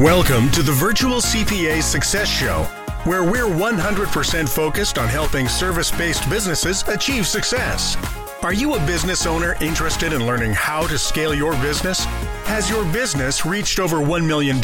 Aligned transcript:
Welcome 0.00 0.50
to 0.50 0.62
the 0.62 0.72
Virtual 0.72 1.22
CPA 1.22 1.82
Success 1.82 2.28
Show, 2.28 2.64
where 3.04 3.24
we're 3.24 3.46
100% 3.46 4.46
focused 4.46 4.98
on 4.98 5.08
helping 5.08 5.48
service 5.48 5.90
based 5.90 6.28
businesses 6.28 6.86
achieve 6.86 7.26
success. 7.26 7.96
Are 8.42 8.52
you 8.52 8.74
a 8.74 8.86
business 8.86 9.24
owner 9.24 9.56
interested 9.62 10.12
in 10.12 10.26
learning 10.26 10.52
how 10.52 10.86
to 10.88 10.98
scale 10.98 11.32
your 11.32 11.52
business? 11.62 12.04
Has 12.44 12.68
your 12.68 12.84
business 12.92 13.46
reached 13.46 13.78
over 13.78 13.96
$1 13.96 14.26
million 14.26 14.58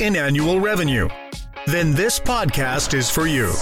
in 0.00 0.16
annual 0.16 0.58
revenue? 0.58 1.10
Then 1.66 1.92
this 1.92 2.18
podcast 2.18 2.94
is 2.94 3.10
for 3.10 3.26
you. 3.26 3.52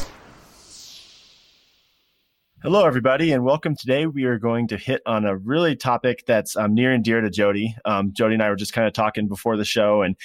Hello, 2.67 2.85
everybody, 2.85 3.31
and 3.31 3.45
welcome. 3.45 3.77
Today, 3.77 4.07
we 4.07 4.25
are 4.25 4.41
going 4.41 4.67
to 4.67 4.77
hit 4.77 5.01
on 5.07 5.25
a 5.25 5.37
really 5.37 5.77
topic 5.77 6.25
that's 6.27 6.57
um, 6.57 6.75
near 6.75 6.91
and 6.91 7.05
dear 7.05 7.21
to 7.21 7.31
Jody. 7.31 7.77
Um, 7.85 8.13
Jody 8.13 8.35
and 8.35 8.43
I 8.43 8.51
were 8.51 8.57
just 8.57 8.73
kind 8.73 8.89
of 8.89 8.93
talking 8.93 9.29
before 9.29 9.57
the 9.57 9.65
show, 9.65 10.03
and 10.03 10.17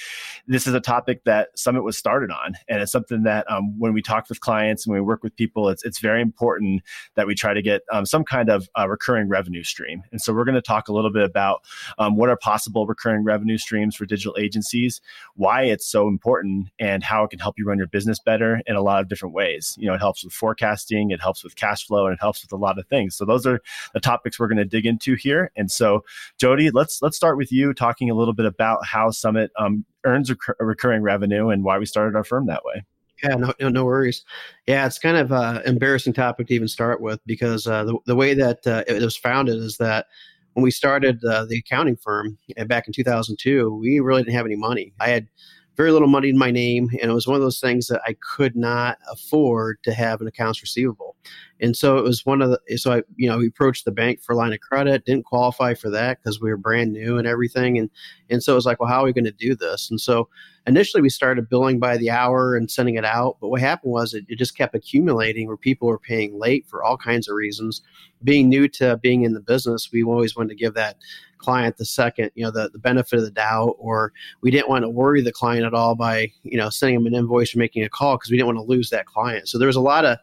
this 0.48 0.66
is 0.66 0.74
a 0.74 0.80
topic 0.80 1.22
that 1.22 1.56
Summit 1.56 1.84
was 1.84 1.96
started 1.96 2.32
on, 2.32 2.54
and 2.66 2.82
it's 2.82 2.90
something 2.90 3.22
that 3.22 3.48
um, 3.48 3.78
when 3.78 3.92
we 3.92 4.02
talk 4.02 4.28
with 4.28 4.40
clients 4.40 4.84
and 4.84 4.92
we 4.92 5.00
work 5.00 5.22
with 5.22 5.36
people, 5.36 5.68
it's 5.68 5.84
it's 5.84 6.00
very 6.00 6.20
important 6.20 6.82
that 7.14 7.28
we 7.28 7.36
try 7.36 7.54
to 7.54 7.62
get 7.62 7.82
um, 7.92 8.04
some 8.04 8.24
kind 8.24 8.50
of 8.50 8.68
uh, 8.76 8.88
recurring 8.88 9.28
revenue 9.28 9.62
stream. 9.62 10.02
And 10.10 10.20
so, 10.20 10.32
we're 10.32 10.44
going 10.44 10.56
to 10.56 10.62
talk 10.62 10.88
a 10.88 10.92
little 10.92 11.12
bit 11.12 11.22
about 11.22 11.62
um, 11.98 12.16
what 12.16 12.28
are 12.28 12.36
possible 12.36 12.88
recurring 12.88 13.22
revenue 13.22 13.56
streams 13.56 13.94
for 13.94 14.04
digital 14.04 14.34
agencies, 14.36 15.00
why 15.36 15.62
it's 15.62 15.86
so 15.86 16.08
important, 16.08 16.70
and 16.80 17.04
how 17.04 17.22
it 17.22 17.30
can 17.30 17.38
help 17.38 17.54
you 17.56 17.66
run 17.66 17.78
your 17.78 17.86
business 17.86 18.18
better 18.18 18.60
in 18.66 18.74
a 18.74 18.82
lot 18.82 19.00
of 19.00 19.08
different 19.08 19.32
ways. 19.32 19.76
You 19.78 19.86
know, 19.86 19.94
it 19.94 20.00
helps 20.00 20.24
with 20.24 20.32
forecasting, 20.32 21.12
it 21.12 21.20
helps 21.20 21.44
with 21.44 21.54
cash 21.54 21.86
flow, 21.86 22.06
and 22.06 22.14
it 22.14 22.20
helps 22.20 22.31
helps 22.32 22.42
with 22.42 22.52
a 22.52 22.56
lot 22.56 22.78
of 22.78 22.86
things. 22.86 23.16
So 23.16 23.24
those 23.24 23.46
are 23.46 23.60
the 23.92 24.00
topics 24.00 24.38
we're 24.38 24.48
going 24.48 24.56
to 24.58 24.64
dig 24.64 24.86
into 24.86 25.14
here. 25.14 25.50
And 25.56 25.70
so, 25.70 26.04
Jody, 26.38 26.70
let's 26.70 27.02
let's 27.02 27.16
start 27.16 27.36
with 27.36 27.52
you 27.52 27.74
talking 27.74 28.08
a 28.10 28.14
little 28.14 28.34
bit 28.34 28.46
about 28.46 28.84
how 28.86 29.10
Summit 29.10 29.50
um, 29.58 29.84
earns 30.04 30.30
recur- 30.30 30.56
recurring 30.58 31.02
revenue 31.02 31.50
and 31.50 31.62
why 31.62 31.78
we 31.78 31.86
started 31.86 32.16
our 32.16 32.24
firm 32.24 32.46
that 32.46 32.64
way. 32.64 32.82
Yeah, 33.22 33.36
no, 33.36 33.68
no 33.68 33.84
worries. 33.84 34.24
Yeah, 34.66 34.86
it's 34.86 34.98
kind 34.98 35.16
of 35.16 35.30
an 35.30 35.62
embarrassing 35.64 36.14
topic 36.14 36.48
to 36.48 36.54
even 36.54 36.66
start 36.66 37.00
with 37.00 37.20
because 37.24 37.68
uh, 37.68 37.84
the, 37.84 37.98
the 38.06 38.16
way 38.16 38.34
that 38.34 38.66
uh, 38.66 38.82
it 38.88 39.00
was 39.00 39.16
founded 39.16 39.58
is 39.58 39.76
that 39.76 40.06
when 40.54 40.64
we 40.64 40.72
started 40.72 41.24
uh, 41.24 41.44
the 41.44 41.58
accounting 41.58 41.96
firm 41.96 42.36
uh, 42.58 42.64
back 42.64 42.88
in 42.88 42.92
2002, 42.92 43.72
we 43.76 44.00
really 44.00 44.22
didn't 44.22 44.34
have 44.34 44.46
any 44.46 44.56
money. 44.56 44.92
I 44.98 45.08
had 45.08 45.28
very 45.76 45.90
little 45.90 46.08
money 46.08 46.28
in 46.28 46.36
my 46.36 46.50
name, 46.50 46.90
and 47.00 47.10
it 47.10 47.14
was 47.14 47.26
one 47.26 47.36
of 47.36 47.42
those 47.42 47.60
things 47.60 47.86
that 47.86 48.02
I 48.06 48.16
could 48.20 48.56
not 48.56 48.98
afford 49.10 49.78
to 49.84 49.94
have 49.94 50.20
an 50.20 50.26
accounts 50.26 50.60
receivable. 50.60 51.16
And 51.62 51.76
so 51.76 51.96
it 51.96 52.02
was 52.02 52.26
one 52.26 52.42
of 52.42 52.50
the 52.50 52.76
so 52.76 52.92
I 52.92 53.02
you 53.16 53.28
know 53.28 53.38
we 53.38 53.46
approached 53.46 53.84
the 53.84 53.92
bank 53.92 54.20
for 54.20 54.34
line 54.34 54.52
of 54.52 54.60
credit, 54.60 55.04
didn't 55.04 55.24
qualify 55.24 55.74
for 55.74 55.88
that 55.90 56.18
because 56.18 56.40
we 56.40 56.50
were 56.50 56.56
brand 56.56 56.92
new 56.92 57.18
and 57.18 57.26
everything, 57.26 57.78
and 57.78 57.88
and 58.28 58.42
so 58.42 58.52
it 58.52 58.56
was 58.56 58.66
like, 58.66 58.80
well, 58.80 58.88
how 58.88 59.02
are 59.02 59.04
we 59.04 59.12
going 59.12 59.24
to 59.24 59.30
do 59.30 59.54
this? 59.54 59.88
And 59.88 60.00
so 60.00 60.28
initially 60.66 61.02
we 61.02 61.08
started 61.08 61.48
billing 61.48 61.78
by 61.78 61.96
the 61.96 62.10
hour 62.10 62.56
and 62.56 62.70
sending 62.70 62.96
it 62.96 63.04
out, 63.04 63.36
but 63.40 63.48
what 63.48 63.60
happened 63.60 63.92
was 63.92 64.12
it, 64.12 64.24
it 64.28 64.38
just 64.38 64.56
kept 64.56 64.74
accumulating 64.74 65.46
where 65.46 65.56
people 65.56 65.88
were 65.88 65.98
paying 65.98 66.38
late 66.38 66.66
for 66.68 66.82
all 66.82 66.96
kinds 66.96 67.28
of 67.28 67.34
reasons. 67.34 67.82
Being 68.24 68.48
new 68.48 68.68
to 68.68 68.96
being 68.98 69.22
in 69.22 69.34
the 69.34 69.40
business, 69.40 69.90
we 69.92 70.02
always 70.02 70.36
wanted 70.36 70.50
to 70.50 70.54
give 70.54 70.74
that 70.74 70.96
client 71.38 71.76
the 71.76 71.84
second, 71.84 72.30
you 72.34 72.44
know, 72.44 72.50
the, 72.50 72.70
the 72.70 72.78
benefit 72.78 73.18
of 73.18 73.24
the 73.24 73.30
doubt, 73.30 73.74
or 73.78 74.12
we 74.40 74.50
didn't 74.50 74.68
want 74.68 74.84
to 74.84 74.88
worry 74.88 75.20
the 75.20 75.32
client 75.32 75.64
at 75.64 75.74
all 75.74 75.94
by, 75.94 76.32
you 76.42 76.56
know, 76.56 76.70
sending 76.70 76.96
them 76.96 77.06
an 77.06 77.14
invoice 77.14 77.54
or 77.54 77.58
making 77.58 77.82
a 77.82 77.88
call 77.88 78.16
because 78.16 78.30
we 78.30 78.36
didn't 78.36 78.54
want 78.54 78.58
to 78.58 78.62
lose 78.62 78.90
that 78.90 79.06
client. 79.06 79.48
So 79.48 79.58
there 79.58 79.66
was 79.66 79.76
a 79.76 79.80
lot 79.80 80.04
of 80.04 80.18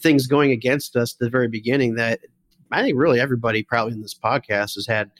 things 0.00 0.26
going 0.26 0.50
against 0.50 0.96
us 0.96 1.14
at 1.14 1.18
the 1.18 1.30
very 1.30 1.48
beginning 1.48 1.94
that 1.96 2.20
I 2.72 2.82
think 2.82 2.96
really 2.96 3.20
everybody 3.20 3.62
probably 3.62 3.94
in 3.94 4.02
this 4.02 4.14
podcast 4.14 4.74
has 4.76 4.86
had 4.86 5.10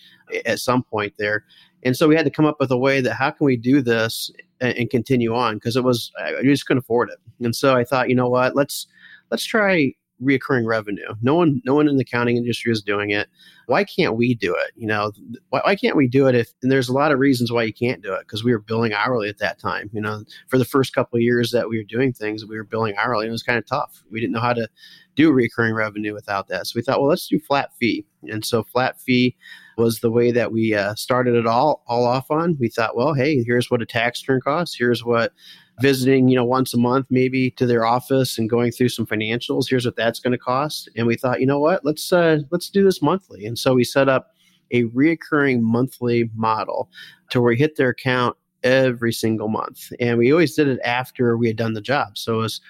at 0.47 0.61
some 0.61 0.83
point 0.83 1.15
there. 1.19 1.45
And 1.83 1.97
so 1.97 2.07
we 2.09 2.15
had 2.15 2.25
to 2.25 2.31
come 2.31 2.45
up 2.47 2.59
with 2.61 2.71
a 2.71 2.77
way 2.77 3.01
that 3.01 3.15
how 3.15 3.31
can 3.31 3.47
we 3.47 3.57
do 3.57 3.81
this 3.81 4.31
and, 4.61 4.77
and 4.77 4.91
continue 4.91 5.35
on 5.35 5.57
because 5.57 5.77
it 5.77 5.85
was 5.85 6.13
I 6.23 6.43
just 6.43 6.67
couldn't 6.67 6.83
afford 6.83 7.11
it. 7.11 7.19
And 7.45 7.55
so 7.55 7.75
I 7.75 7.85
thought, 7.85 8.09
you 8.09 8.15
know 8.15 8.29
what, 8.29 8.55
let's 8.55 8.87
let's 9.31 9.45
try 9.45 9.95
reoccurring 10.23 10.67
revenue. 10.67 11.15
No 11.23 11.35
one, 11.35 11.63
no 11.65 11.75
one 11.75 11.89
in 11.89 11.97
the 11.97 12.03
accounting 12.03 12.37
industry 12.37 12.73
is 12.73 12.83
doing 12.83 13.11
it. 13.11 13.29
Why 13.67 13.85
can't 13.85 14.17
we 14.17 14.35
do 14.35 14.55
it? 14.55 14.73
You 14.77 14.87
know, 14.87 15.13
why, 15.51 15.61
why 15.65 15.77
can't 15.77 15.97
we 15.97 16.09
do 16.09 16.27
it? 16.27 16.35
If 16.35 16.53
and 16.63 16.71
there's 16.73 16.89
a 16.89 16.93
lot 16.93 17.13
of 17.13 17.19
reasons 17.19 17.53
why 17.53 17.63
you 17.63 17.73
can't 17.73 18.03
do 18.03 18.13
it 18.13 18.21
because 18.21 18.43
we 18.43 18.53
were 18.53 18.59
billing 18.59 18.93
hourly 18.93 19.29
at 19.29 19.39
that 19.39 19.59
time. 19.59 19.91
You 19.93 20.01
know, 20.01 20.25
for 20.49 20.59
the 20.59 20.65
first 20.65 20.95
couple 20.95 21.17
of 21.17 21.23
years 21.23 21.53
that 21.53 21.69
we 21.69 21.79
were 21.79 21.85
doing 21.85 22.13
things, 22.13 22.45
we 22.45 22.57
were 22.57 22.65
billing 22.65 22.97
hourly. 22.97 23.27
It 23.27 23.31
was 23.31 23.43
kind 23.43 23.59
of 23.59 23.67
tough. 23.67 24.03
We 24.11 24.21
didn't 24.21 24.33
know 24.33 24.41
how 24.41 24.55
to 24.55 24.69
do 25.15 25.33
recurring 25.33 25.75
revenue 25.75 26.15
without 26.15 26.49
that. 26.49 26.67
So 26.67 26.73
we 26.77 26.83
thought, 26.83 27.01
well, 27.01 27.09
let's 27.09 27.29
do 27.29 27.39
flat 27.39 27.71
fee. 27.79 28.05
And 28.29 28.45
so 28.45 28.63
flat 28.63 29.01
fee 29.01 29.37
was 29.77 30.01
the 30.01 30.11
way 30.11 30.31
that 30.33 30.53
we 30.53 30.75
uh, 30.75 30.95
started 30.95 31.35
it 31.35 31.47
all 31.47 31.83
all 31.87 32.07
off 32.07 32.31
on. 32.31 32.57
We 32.59 32.69
thought, 32.69 32.97
well, 32.97 33.15
hey, 33.15 33.43
here's 33.43 33.71
what 33.71 33.83
a 33.83 33.87
tax 33.87 34.23
return 34.23 34.41
costs. 34.43 34.77
Here's 34.77 35.05
what 35.05 35.33
visiting, 35.81 36.29
you 36.29 36.37
know, 36.37 36.45
once 36.45 36.75
a 36.75 36.79
month 36.79 37.07
maybe 37.11 37.51
to 37.53 37.67
their 37.67 37.85
office 37.85 38.39
and 38.39 38.49
going 38.51 38.73
through 38.73 38.89
some 38.89 39.07
financials. 39.07 39.69
Here's 39.69 39.85
what 39.85 39.97
that's 39.97 40.21
going 40.21 40.33
to 40.33 40.39
cost. 40.39 40.89
And 40.97 41.07
we 41.07 41.17
thought, 41.17 41.41
you 41.41 41.47
know 41.47 41.61
what, 41.61 41.85
let's 41.85 42.13
uh, 42.13 42.41
let's 42.51 42.71
do 42.71 42.85
this 42.85 43.03
monthly. 43.03 43.47
And 43.47 43.59
so 43.59 43.75
we 43.75 43.85
set 43.85 44.09
up 44.09 44.35
a 44.71 44.85
reoccurring 44.85 45.61
monthly 45.61 46.31
model 46.35 46.91
to 47.31 47.41
where 47.41 47.51
we 47.51 47.59
hit 47.59 47.77
their 47.77 47.89
account 47.89 48.37
every 48.63 49.13
single 49.13 49.49
month. 49.49 49.93
And 49.99 50.19
we 50.19 50.33
always 50.33 50.55
did 50.55 50.69
it 50.69 50.81
after 50.85 51.37
we 51.37 51.49
had 51.49 51.57
done 51.57 51.75
the 51.75 51.81
job. 51.81 52.17
So 52.19 52.35
it 52.35 52.43
was 52.43 52.61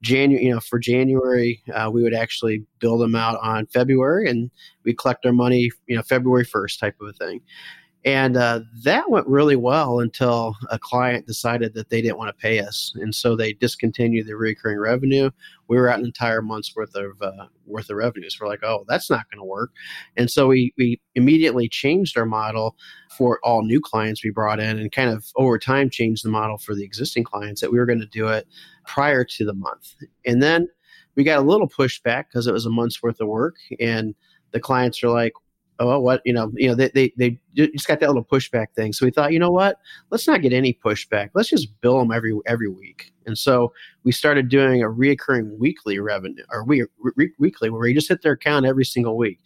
January, 0.00 0.44
you 0.44 0.54
know, 0.54 0.60
for 0.60 0.78
January, 0.78 1.62
uh, 1.74 1.90
we 1.92 2.02
would 2.02 2.14
actually 2.14 2.64
bill 2.78 2.98
them 2.98 3.14
out 3.14 3.38
on 3.42 3.66
February 3.66 4.28
and 4.28 4.50
we 4.84 4.94
collect 4.94 5.26
our 5.26 5.32
money, 5.32 5.70
you 5.86 5.96
know, 5.96 6.02
February 6.02 6.44
1st 6.44 6.78
type 6.78 6.96
of 7.00 7.08
a 7.08 7.12
thing. 7.12 7.40
And 8.08 8.38
uh, 8.38 8.60
that 8.84 9.10
went 9.10 9.26
really 9.26 9.54
well 9.54 10.00
until 10.00 10.56
a 10.70 10.78
client 10.78 11.26
decided 11.26 11.74
that 11.74 11.90
they 11.90 12.00
didn't 12.00 12.16
want 12.16 12.34
to 12.34 12.40
pay 12.40 12.58
us, 12.58 12.90
and 12.94 13.14
so 13.14 13.36
they 13.36 13.52
discontinued 13.52 14.26
the 14.26 14.34
recurring 14.34 14.78
revenue. 14.78 15.30
We 15.68 15.76
were 15.76 15.90
at 15.90 15.98
an 15.98 16.06
entire 16.06 16.40
month's 16.40 16.74
worth 16.74 16.94
of 16.94 17.20
uh, 17.20 17.48
worth 17.66 17.90
of 17.90 17.98
revenues. 17.98 18.38
We're 18.40 18.48
like, 18.48 18.64
oh, 18.64 18.86
that's 18.88 19.10
not 19.10 19.30
going 19.30 19.40
to 19.40 19.44
work, 19.44 19.72
and 20.16 20.30
so 20.30 20.46
we 20.46 20.72
we 20.78 21.02
immediately 21.16 21.68
changed 21.68 22.16
our 22.16 22.24
model 22.24 22.76
for 23.14 23.40
all 23.42 23.62
new 23.62 23.78
clients 23.78 24.24
we 24.24 24.30
brought 24.30 24.58
in, 24.58 24.78
and 24.78 24.90
kind 24.90 25.10
of 25.10 25.26
over 25.36 25.58
time 25.58 25.90
changed 25.90 26.24
the 26.24 26.30
model 26.30 26.56
for 26.56 26.74
the 26.74 26.84
existing 26.84 27.24
clients 27.24 27.60
that 27.60 27.70
we 27.70 27.78
were 27.78 27.84
going 27.84 28.00
to 28.00 28.06
do 28.06 28.28
it 28.28 28.46
prior 28.86 29.22
to 29.22 29.44
the 29.44 29.52
month, 29.52 29.96
and 30.24 30.42
then 30.42 30.66
we 31.14 31.24
got 31.24 31.40
a 31.40 31.42
little 31.42 31.68
pushback 31.68 32.24
because 32.30 32.46
it 32.46 32.54
was 32.54 32.64
a 32.64 32.70
month's 32.70 33.02
worth 33.02 33.20
of 33.20 33.28
work, 33.28 33.56
and 33.78 34.14
the 34.52 34.60
clients 34.60 35.04
are 35.04 35.10
like, 35.10 35.34
oh 35.78 35.98
what 35.98 36.20
you 36.24 36.32
know 36.32 36.50
you 36.54 36.68
know 36.68 36.74
they, 36.74 36.88
they 36.90 37.12
they 37.16 37.38
just 37.54 37.86
got 37.86 38.00
that 38.00 38.08
little 38.08 38.24
pushback 38.24 38.66
thing. 38.74 38.92
So 38.92 39.06
we 39.06 39.10
thought 39.10 39.32
you 39.32 39.38
know 39.38 39.50
what? 39.50 39.78
Let's 40.10 40.26
not 40.26 40.42
get 40.42 40.52
any 40.52 40.78
pushback. 40.84 41.30
Let's 41.34 41.50
just 41.50 41.80
bill 41.80 41.98
them 41.98 42.12
every 42.12 42.38
every 42.46 42.68
week. 42.68 43.12
And 43.26 43.36
so 43.36 43.72
we 44.04 44.12
started 44.12 44.48
doing 44.48 44.82
a 44.82 44.86
reoccurring 44.86 45.58
weekly 45.58 45.98
revenue 45.98 46.44
or 46.50 46.64
we 46.64 46.84
re- 47.16 47.32
weekly 47.38 47.70
where 47.70 47.80
we 47.80 47.94
just 47.94 48.08
hit 48.08 48.22
their 48.22 48.32
account 48.32 48.66
every 48.66 48.84
single 48.84 49.16
week. 49.16 49.40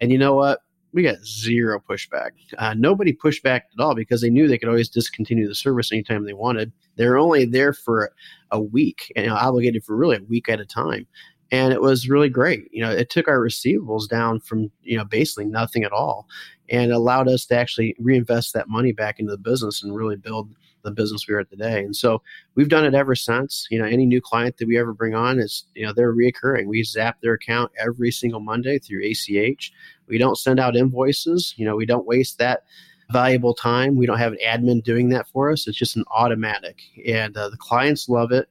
And 0.00 0.10
you 0.12 0.18
know 0.18 0.34
what? 0.34 0.60
We 0.92 1.02
got 1.02 1.24
zero 1.24 1.80
pushback. 1.80 2.30
Uh, 2.56 2.74
nobody 2.74 3.12
pushed 3.12 3.42
back 3.42 3.66
at 3.76 3.82
all 3.82 3.96
because 3.96 4.20
they 4.20 4.30
knew 4.30 4.46
they 4.46 4.58
could 4.58 4.68
always 4.68 4.88
discontinue 4.88 5.48
the 5.48 5.54
service 5.54 5.90
anytime 5.90 6.24
they 6.24 6.32
wanted. 6.32 6.70
They're 6.94 7.18
only 7.18 7.46
there 7.46 7.72
for 7.72 8.12
a 8.52 8.60
week 8.60 9.12
and 9.16 9.24
you 9.24 9.30
know, 9.30 9.36
obligated 9.36 9.82
for 9.82 9.96
really 9.96 10.18
a 10.18 10.22
week 10.22 10.48
at 10.48 10.60
a 10.60 10.64
time 10.64 11.08
and 11.54 11.72
it 11.72 11.80
was 11.80 12.08
really 12.08 12.28
great. 12.28 12.68
You 12.72 12.82
know, 12.82 12.90
it 12.90 13.10
took 13.10 13.28
our 13.28 13.38
receivables 13.38 14.08
down 14.08 14.40
from 14.40 14.72
you 14.82 14.98
know 14.98 15.04
basically 15.04 15.44
nothing 15.44 15.84
at 15.84 15.92
all, 15.92 16.26
and 16.68 16.90
allowed 16.90 17.28
us 17.28 17.46
to 17.46 17.56
actually 17.56 17.94
reinvest 18.00 18.54
that 18.54 18.68
money 18.68 18.90
back 18.90 19.20
into 19.20 19.30
the 19.30 19.38
business 19.38 19.82
and 19.82 19.94
really 19.94 20.16
build 20.16 20.52
the 20.82 20.90
business 20.90 21.28
we 21.28 21.34
are 21.34 21.44
today. 21.44 21.84
And 21.84 21.94
so 21.94 22.20
we've 22.56 22.68
done 22.68 22.84
it 22.84 22.94
ever 22.94 23.14
since. 23.14 23.68
You 23.70 23.78
know, 23.78 23.84
any 23.84 24.04
new 24.04 24.20
client 24.20 24.56
that 24.56 24.66
we 24.66 24.76
ever 24.76 24.92
bring 24.92 25.14
on 25.14 25.38
is 25.38 25.64
you 25.76 25.86
know 25.86 25.92
they're 25.92 26.12
reoccurring. 26.12 26.66
We 26.66 26.82
zap 26.82 27.20
their 27.20 27.34
account 27.34 27.70
every 27.78 28.10
single 28.10 28.40
Monday 28.40 28.80
through 28.80 29.04
ACH. 29.04 29.72
We 30.08 30.18
don't 30.18 30.36
send 30.36 30.58
out 30.58 30.76
invoices. 30.76 31.54
You 31.56 31.66
know, 31.66 31.76
we 31.76 31.86
don't 31.86 32.06
waste 32.06 32.38
that 32.38 32.64
valuable 33.12 33.54
time. 33.54 33.96
We 33.96 34.06
don't 34.06 34.18
have 34.18 34.32
an 34.32 34.38
admin 34.44 34.82
doing 34.82 35.10
that 35.10 35.28
for 35.28 35.52
us. 35.52 35.68
It's 35.68 35.78
just 35.78 35.94
an 35.94 36.04
automatic, 36.10 36.82
and 37.06 37.36
uh, 37.36 37.48
the 37.48 37.58
clients 37.58 38.08
love 38.08 38.32
it 38.32 38.48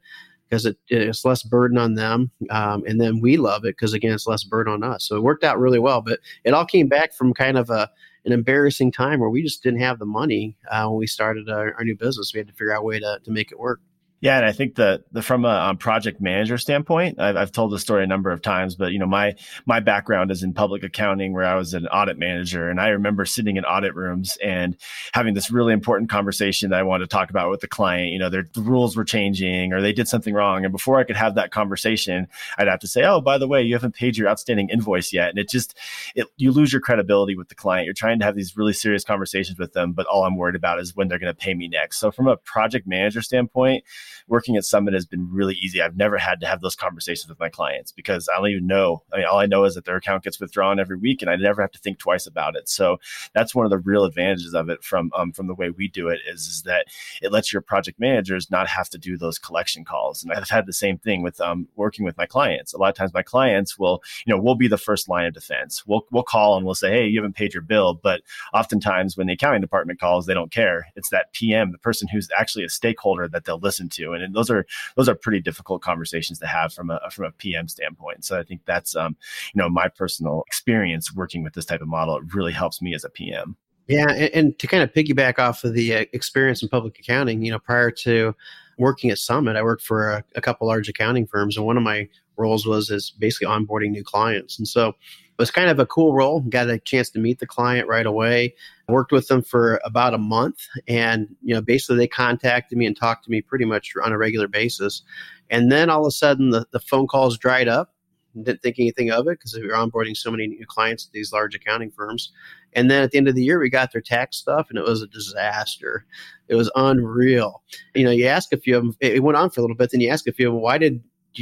because 0.54 0.68
it, 0.68 0.78
it's 0.88 1.26
less 1.26 1.42
burden 1.42 1.80
on 1.80 1.96
them. 1.96 2.30
Um, 2.52 2.84
and 2.86 3.02
then 3.02 3.20
we 3.20 3.38
love 3.38 3.66
it 3.66 3.76
because, 3.76 3.94
again, 3.94 4.14
it's 4.14 4.28
less 4.28 4.44
burden 4.44 4.72
on 4.72 4.84
us. 4.84 5.04
So 5.04 5.16
it 5.16 5.24
worked 5.24 5.44
out 5.44 5.58
really 5.58 5.80
well. 5.80 6.00
But 6.00 6.20
it 6.44 6.54
all 6.54 6.64
came 6.64 6.88
back 6.88 7.12
from 7.12 7.34
kind 7.34 7.58
of 7.58 7.72
a, 7.72 7.90
an 8.26 8.34
embarrassing 8.34 8.92
time 8.92 9.20
where 9.20 9.32
we 9.32 9.42
just 9.42 9.64
didn't 9.64 9.80
have 9.80 9.98
the 9.98 10.06
money 10.06 10.56
uh, 10.70 10.86
when 10.86 11.00
we 11.00 11.08
started 11.08 11.50
our, 11.50 11.74
our, 11.74 11.84
new 11.84 11.96
business. 11.96 12.36
We 12.36 12.38
had 12.38 12.48
to 12.50 12.54
figure 12.54 12.72
out 12.72 12.82
a 12.82 12.86
way 12.86 13.00
to, 13.00 13.18
to 13.24 13.32
make 13.32 13.52
it 13.52 13.58
work. 13.58 13.82
Yeah, 14.24 14.38
and 14.38 14.46
I 14.46 14.54
think 14.54 14.76
that 14.76 15.04
the, 15.12 15.22
from 15.22 15.44
a 15.44 15.50
um, 15.50 15.78
project 15.78 16.22
manager 16.22 16.58
standpoint, 16.58 17.20
I've, 17.20 17.36
I've 17.36 17.52
told 17.52 17.74
the 17.74 17.78
story 17.78 18.06
a 18.06 18.08
number 18.08 18.32
of 18.32 18.42
times, 18.42 18.74
but 18.74 18.94
you 18.94 19.00
know, 19.00 19.06
my 19.06 19.36
my 19.66 19.82
background 19.82 20.32
is 20.32 20.44
in 20.44 20.54
public 20.54 20.82
accounting, 20.82 21.34
where 21.34 21.44
I 21.44 21.56
was 21.56 21.74
an 21.74 21.88
audit 21.88 22.18
manager, 22.18 22.70
and 22.70 22.80
I 22.80 22.88
remember 22.88 23.26
sitting 23.26 23.58
in 23.58 23.66
audit 23.66 23.94
rooms 23.96 24.38
and 24.42 24.78
having 25.14 25.34
this 25.34 25.52
really 25.52 25.74
important 25.74 26.10
conversation 26.10 26.70
that 26.70 26.80
I 26.80 26.84
wanted 26.84 27.10
to 27.10 27.14
talk 27.14 27.32
about 27.32 27.50
with 27.50 27.60
the 27.60 27.68
client. 27.68 28.14
You 28.14 28.20
know, 28.20 28.30
their 28.30 28.48
the 28.54 28.62
rules 28.62 28.96
were 28.96 29.04
changing, 29.04 29.74
or 29.74 29.82
they 29.82 29.92
did 29.92 30.08
something 30.08 30.34
wrong, 30.34 30.64
and 30.64 30.72
before 30.72 31.00
I 31.00 31.04
could 31.04 31.18
have 31.18 31.36
that 31.36 31.52
conversation, 31.52 32.30
I'd 32.58 32.70
have 32.70 32.80
to 32.80 32.88
say, 32.88 33.04
"Oh, 33.04 33.20
by 33.20 33.38
the 33.38 33.48
way, 33.50 33.62
you 33.62 33.76
haven't 33.76 33.96
paid 33.96 34.16
your 34.16 34.30
outstanding 34.30 34.70
invoice 34.70 35.12
yet," 35.12 35.32
and 35.32 35.38
it 35.38 35.50
just 35.50 35.78
it, 36.16 36.28
you 36.38 36.54
lose 36.54 36.72
your 36.72 36.82
credibility 36.82 37.36
with 37.36 37.50
the 37.50 37.56
client. 37.56 37.84
You're 37.84 37.94
trying 37.94 38.20
to 38.20 38.26
have 38.26 38.38
these 38.38 38.56
really 38.56 38.72
serious 38.72 39.04
conversations 39.04 39.60
with 39.60 39.74
them, 39.74 39.92
but 39.92 40.06
all 40.06 40.24
I'm 40.24 40.38
worried 40.38 40.56
about 40.56 40.80
is 40.80 40.96
when 40.96 41.10
they're 41.10 41.20
going 41.20 41.36
to 41.36 41.38
pay 41.38 41.54
me 41.54 41.68
next. 41.68 42.00
So, 42.00 42.10
from 42.10 42.30
a 42.30 42.38
project 42.38 42.88
manager 42.88 43.22
standpoint 43.22 43.84
working 44.28 44.56
at 44.56 44.66
Summit 44.66 44.94
has 44.94 45.06
been 45.06 45.30
really 45.32 45.56
easy. 45.56 45.82
I've 45.82 45.98
never 45.98 46.18
had 46.18 46.40
to 46.42 46.48
have 46.48 46.62
those 46.62 46.76
conversations 46.76 47.30
with 47.30 47.40
my 47.40 47.50
clients 47.50 47.92
because 47.92 48.30
I 48.34 48.38
don't 48.38 48.50
even 48.50 48.68
know. 48.68 49.04
I 49.12 49.18
mean, 49.18 49.26
all 49.26 49.40
I 49.40 49.46
know 49.46 49.66
is 49.66 49.76
that 49.76 49.86
their 49.86 49.98
account 49.98 50.24
gets 50.24 50.40
withdrawn 50.40 50.80
every 50.80 50.98
week, 50.98 51.22
and 51.22 51.30
I 51.30 51.36
never 51.36 51.62
have 51.62 51.72
to 51.72 51.80
think 51.80 52.00
twice 52.00 52.26
about 52.26 52.56
it. 52.56 52.70
So 52.70 53.00
that's 53.34 53.56
one 53.56 53.66
of 53.66 53.70
the 53.70 53.78
real 53.78 54.06
advantages 54.06 54.54
of 54.54 54.70
it 54.70 54.84
from 54.84 55.12
um, 55.16 55.32
from 55.32 55.48
the 55.48 55.54
way 55.54 55.70
we 55.70 55.88
do 55.88 56.08
it 56.10 56.20
is, 56.28 56.48
is 56.48 56.64
that 56.64 56.88
it 57.22 57.32
lets 57.32 57.52
your 57.52 57.62
project 57.62 58.00
managers 58.00 58.52
not 58.52 58.68
have 58.68 58.90
to 58.90 58.98
do 58.98 59.18
those 59.18 59.40
collection 59.40 59.84
calls. 59.84 60.24
And 60.24 60.32
I've 60.32 60.50
had 60.50 60.66
the 60.66 60.74
same 60.74 60.98
thing 60.98 61.22
with 61.22 61.40
um, 61.42 61.68
working 61.76 62.06
with 62.06 62.18
my 62.18 62.26
clients. 62.26 62.74
A 62.74 62.78
lot 62.78 62.90
of 62.90 62.96
times, 62.96 63.14
my 63.14 63.24
clients 63.24 63.78
will, 63.78 64.02
you 64.26 64.34
know, 64.34 64.42
we'll 64.42 64.56
be 64.56 64.68
the 64.68 64.78
first 64.78 65.10
line 65.10 65.26
of 65.26 65.34
defense. 65.34 65.86
We'll 65.86 66.06
we'll 66.12 66.24
call 66.24 66.58
and 66.58 66.66
we'll 66.66 66.76
say, 66.76 66.92
hey, 66.92 67.08
you 67.08 67.20
haven't 67.20 67.36
paid 67.36 67.54
your 67.54 67.64
bill, 67.64 67.94
but 67.94 68.22
oftentimes 68.54 69.18
when 69.18 69.28
the 69.28 69.34
accounting 69.34 69.62
department 69.62 70.00
calls, 70.00 70.26
they 70.26 70.34
don't 70.34 70.52
care. 70.52 70.88
It's 70.96 71.10
that 71.10 71.34
PM, 71.34 71.72
the 71.72 71.78
person 71.78 72.08
who's 72.08 72.30
actually 72.38 72.66
a 72.66 72.70
stakeholder 72.70 73.28
that 73.30 73.46
they'll 73.46 73.60
listen 73.60 73.90
to 73.90 74.03
and, 74.12 74.22
and 74.22 74.36
those 74.36 74.50
are 74.50 74.66
those 74.98 75.08
are 75.08 75.16
pretty 75.16 75.40
difficult 75.40 75.82
conversations 75.82 76.40
to 76.40 76.48
have 76.48 76.74
from 76.74 76.90
a 76.90 77.00
from 77.10 77.26
a 77.26 77.32
PM 77.32 77.70
standpoint. 77.70 78.26
So 78.26 78.38
I 78.38 78.44
think 78.44 78.62
that's 78.66 78.96
um, 78.96 79.16
you 79.54 79.62
know 79.62 79.70
my 79.70 79.88
personal 79.88 80.44
experience 80.48 81.16
working 81.16 81.44
with 81.44 81.54
this 81.54 81.66
type 81.66 81.82
of 81.82 81.88
model. 81.88 82.18
It 82.18 82.34
really 82.34 82.52
helps 82.52 82.82
me 82.82 82.94
as 82.94 83.06
a 83.06 83.10
PM. 83.10 83.56
Yeah, 83.88 84.10
and, 84.10 84.34
and 84.34 84.60
to 84.60 84.68
kind 84.68 84.84
of 84.84 84.94
piggyback 84.94 85.40
off 85.40 85.64
of 85.64 85.74
the 85.74 85.96
uh, 85.96 86.06
experience 86.14 86.64
in 86.64 86.70
public 86.70 87.00
accounting, 87.00 87.42
you 87.44 87.52
know, 87.52 87.60
prior 87.60 87.92
to 87.92 88.36
working 88.78 89.10
at 89.10 89.18
Summit, 89.18 89.56
I 89.56 89.64
worked 89.64 89.84
for 89.84 90.12
a, 90.12 90.24
a 90.36 90.42
couple 90.42 90.68
large 90.68 90.90
accounting 90.90 91.28
firms, 91.28 91.58
and 91.58 91.66
one 91.66 91.78
of 91.78 91.84
my 91.84 92.10
roles 92.38 92.66
was 92.66 92.90
is 92.90 93.12
basically 93.12 93.48
onboarding 93.48 93.92
new 93.92 94.04
clients. 94.04 94.58
And 94.58 94.68
so 94.68 94.94
it 95.34 95.42
was 95.42 95.50
kind 95.50 95.70
of 95.70 95.80
a 95.80 95.86
cool 95.88 96.14
role. 96.14 96.42
Got 96.42 96.70
a 96.70 96.78
chance 96.78 97.10
to 97.12 97.20
meet 97.20 97.40
the 97.40 97.48
client 97.48 97.88
right 97.88 98.06
away. 98.06 98.54
Worked 98.88 99.12
with 99.12 99.28
them 99.30 99.42
for 99.42 99.82
about 99.84 100.14
a 100.14 100.20
month, 100.20 100.60
and 100.88 101.28
you 101.42 101.56
know, 101.56 101.62
basically 101.62 101.98
they 101.98 102.08
contacted 102.08 102.78
me 102.78 102.86
and 102.86 102.96
talked 102.96 103.24
to 103.26 103.32
me 103.32 103.42
pretty 103.42 103.66
much 103.66 103.94
on 104.04 104.12
a 104.12 104.18
regular 104.18 104.48
basis. 104.48 105.02
And 105.50 105.72
then 105.72 105.90
all 105.90 106.02
of 106.02 106.08
a 106.08 106.12
sudden, 106.12 106.52
the, 106.52 106.66
the 106.72 106.80
phone 106.80 107.08
calls 107.08 107.38
dried 107.38 107.68
up. 107.68 107.94
Didn't 108.36 108.62
think 108.62 108.78
anything 108.80 109.12
of 109.12 109.28
it 109.28 109.40
because 109.40 109.56
we 109.56 109.66
were 109.66 109.74
onboarding 109.74 110.16
so 110.16 110.30
many 110.32 110.48
new 110.48 110.66
clients 110.68 111.08
at 111.08 111.14
these 111.14 111.32
large 111.32 111.56
accounting 111.56 111.92
firms. 111.92 112.32
And 112.74 112.90
then 112.90 113.04
at 113.04 113.12
the 113.12 113.18
end 113.18 113.28
of 113.28 113.36
the 113.36 113.44
year, 113.44 113.60
we 113.60 113.70
got 113.70 113.92
their 113.92 114.02
tax 114.02 114.38
stuff, 114.38 114.68
and 114.70 114.78
it 114.78 114.86
was 114.86 115.02
a 115.02 115.08
disaster. 115.08 116.06
It 116.48 116.56
was 116.56 116.72
unreal. 116.76 117.64
You 117.96 118.06
know, 118.06 118.12
you 118.12 118.28
ask 118.28 118.54
a 118.54 118.58
few 118.58 118.78
of 118.78 118.84
them. 118.84 118.96
It 119.00 119.24
went 119.24 119.38
on 119.38 119.50
for 119.50 119.62
a 119.62 119.64
little 119.64 119.78
bit. 119.78 119.92
Then 119.92 120.02
you 120.02 120.10
ask 120.10 120.28
a 120.28 120.32
few 120.32 120.48
of 120.48 120.54
them, 120.54 120.62
"Why 120.62 120.78
did 120.78 121.02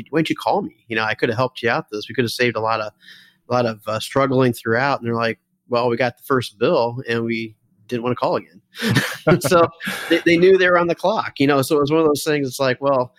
why 0.10 0.20
didn't 0.20 0.30
you 0.30 0.36
call 0.36 0.62
me? 0.62 0.86
You 0.88 0.96
know, 0.96 1.04
I 1.04 1.16
could 1.16 1.30
have 1.30 1.38
helped 1.38 1.62
you 1.62 1.70
out. 1.70 1.90
This 1.92 2.08
we 2.08 2.16
could 2.16 2.24
have 2.24 2.32
saved 2.32 2.56
a 2.56 2.62
lot 2.62 2.80
of 2.80 2.92
a 3.52 3.54
lot 3.54 3.66
of 3.66 3.88
uh, 3.88 4.00
struggling 4.00 4.54
throughout. 4.54 5.00
And 5.00 5.08
they're 5.08 5.16
like, 5.16 5.40
well, 5.68 5.90
we 5.90 5.98
got 5.98 6.18
the 6.18 6.24
first 6.24 6.58
bill 6.58 7.02
and 7.08 7.24
we 7.26 7.56
didn't 7.88 8.04
want 8.04 8.14
to 8.14 8.20
call 8.20 8.38
again. 8.38 8.62
so 9.42 9.68
they, 10.10 10.20
they, 10.20 10.38
knew 10.38 10.58
they 10.58 10.70
were 10.70 10.78
on 10.78 10.88
the 10.88 10.96
clock, 10.96 11.40
you 11.40 11.48
know. 11.48 11.62
So 11.62 11.78
it 11.78 11.82
was 11.82 11.92
one 11.92 12.00
of 12.00 12.08
those 12.08 12.24
things. 12.24 12.48
It's 12.48 12.60
like, 12.60 12.82
well, 12.82 13.14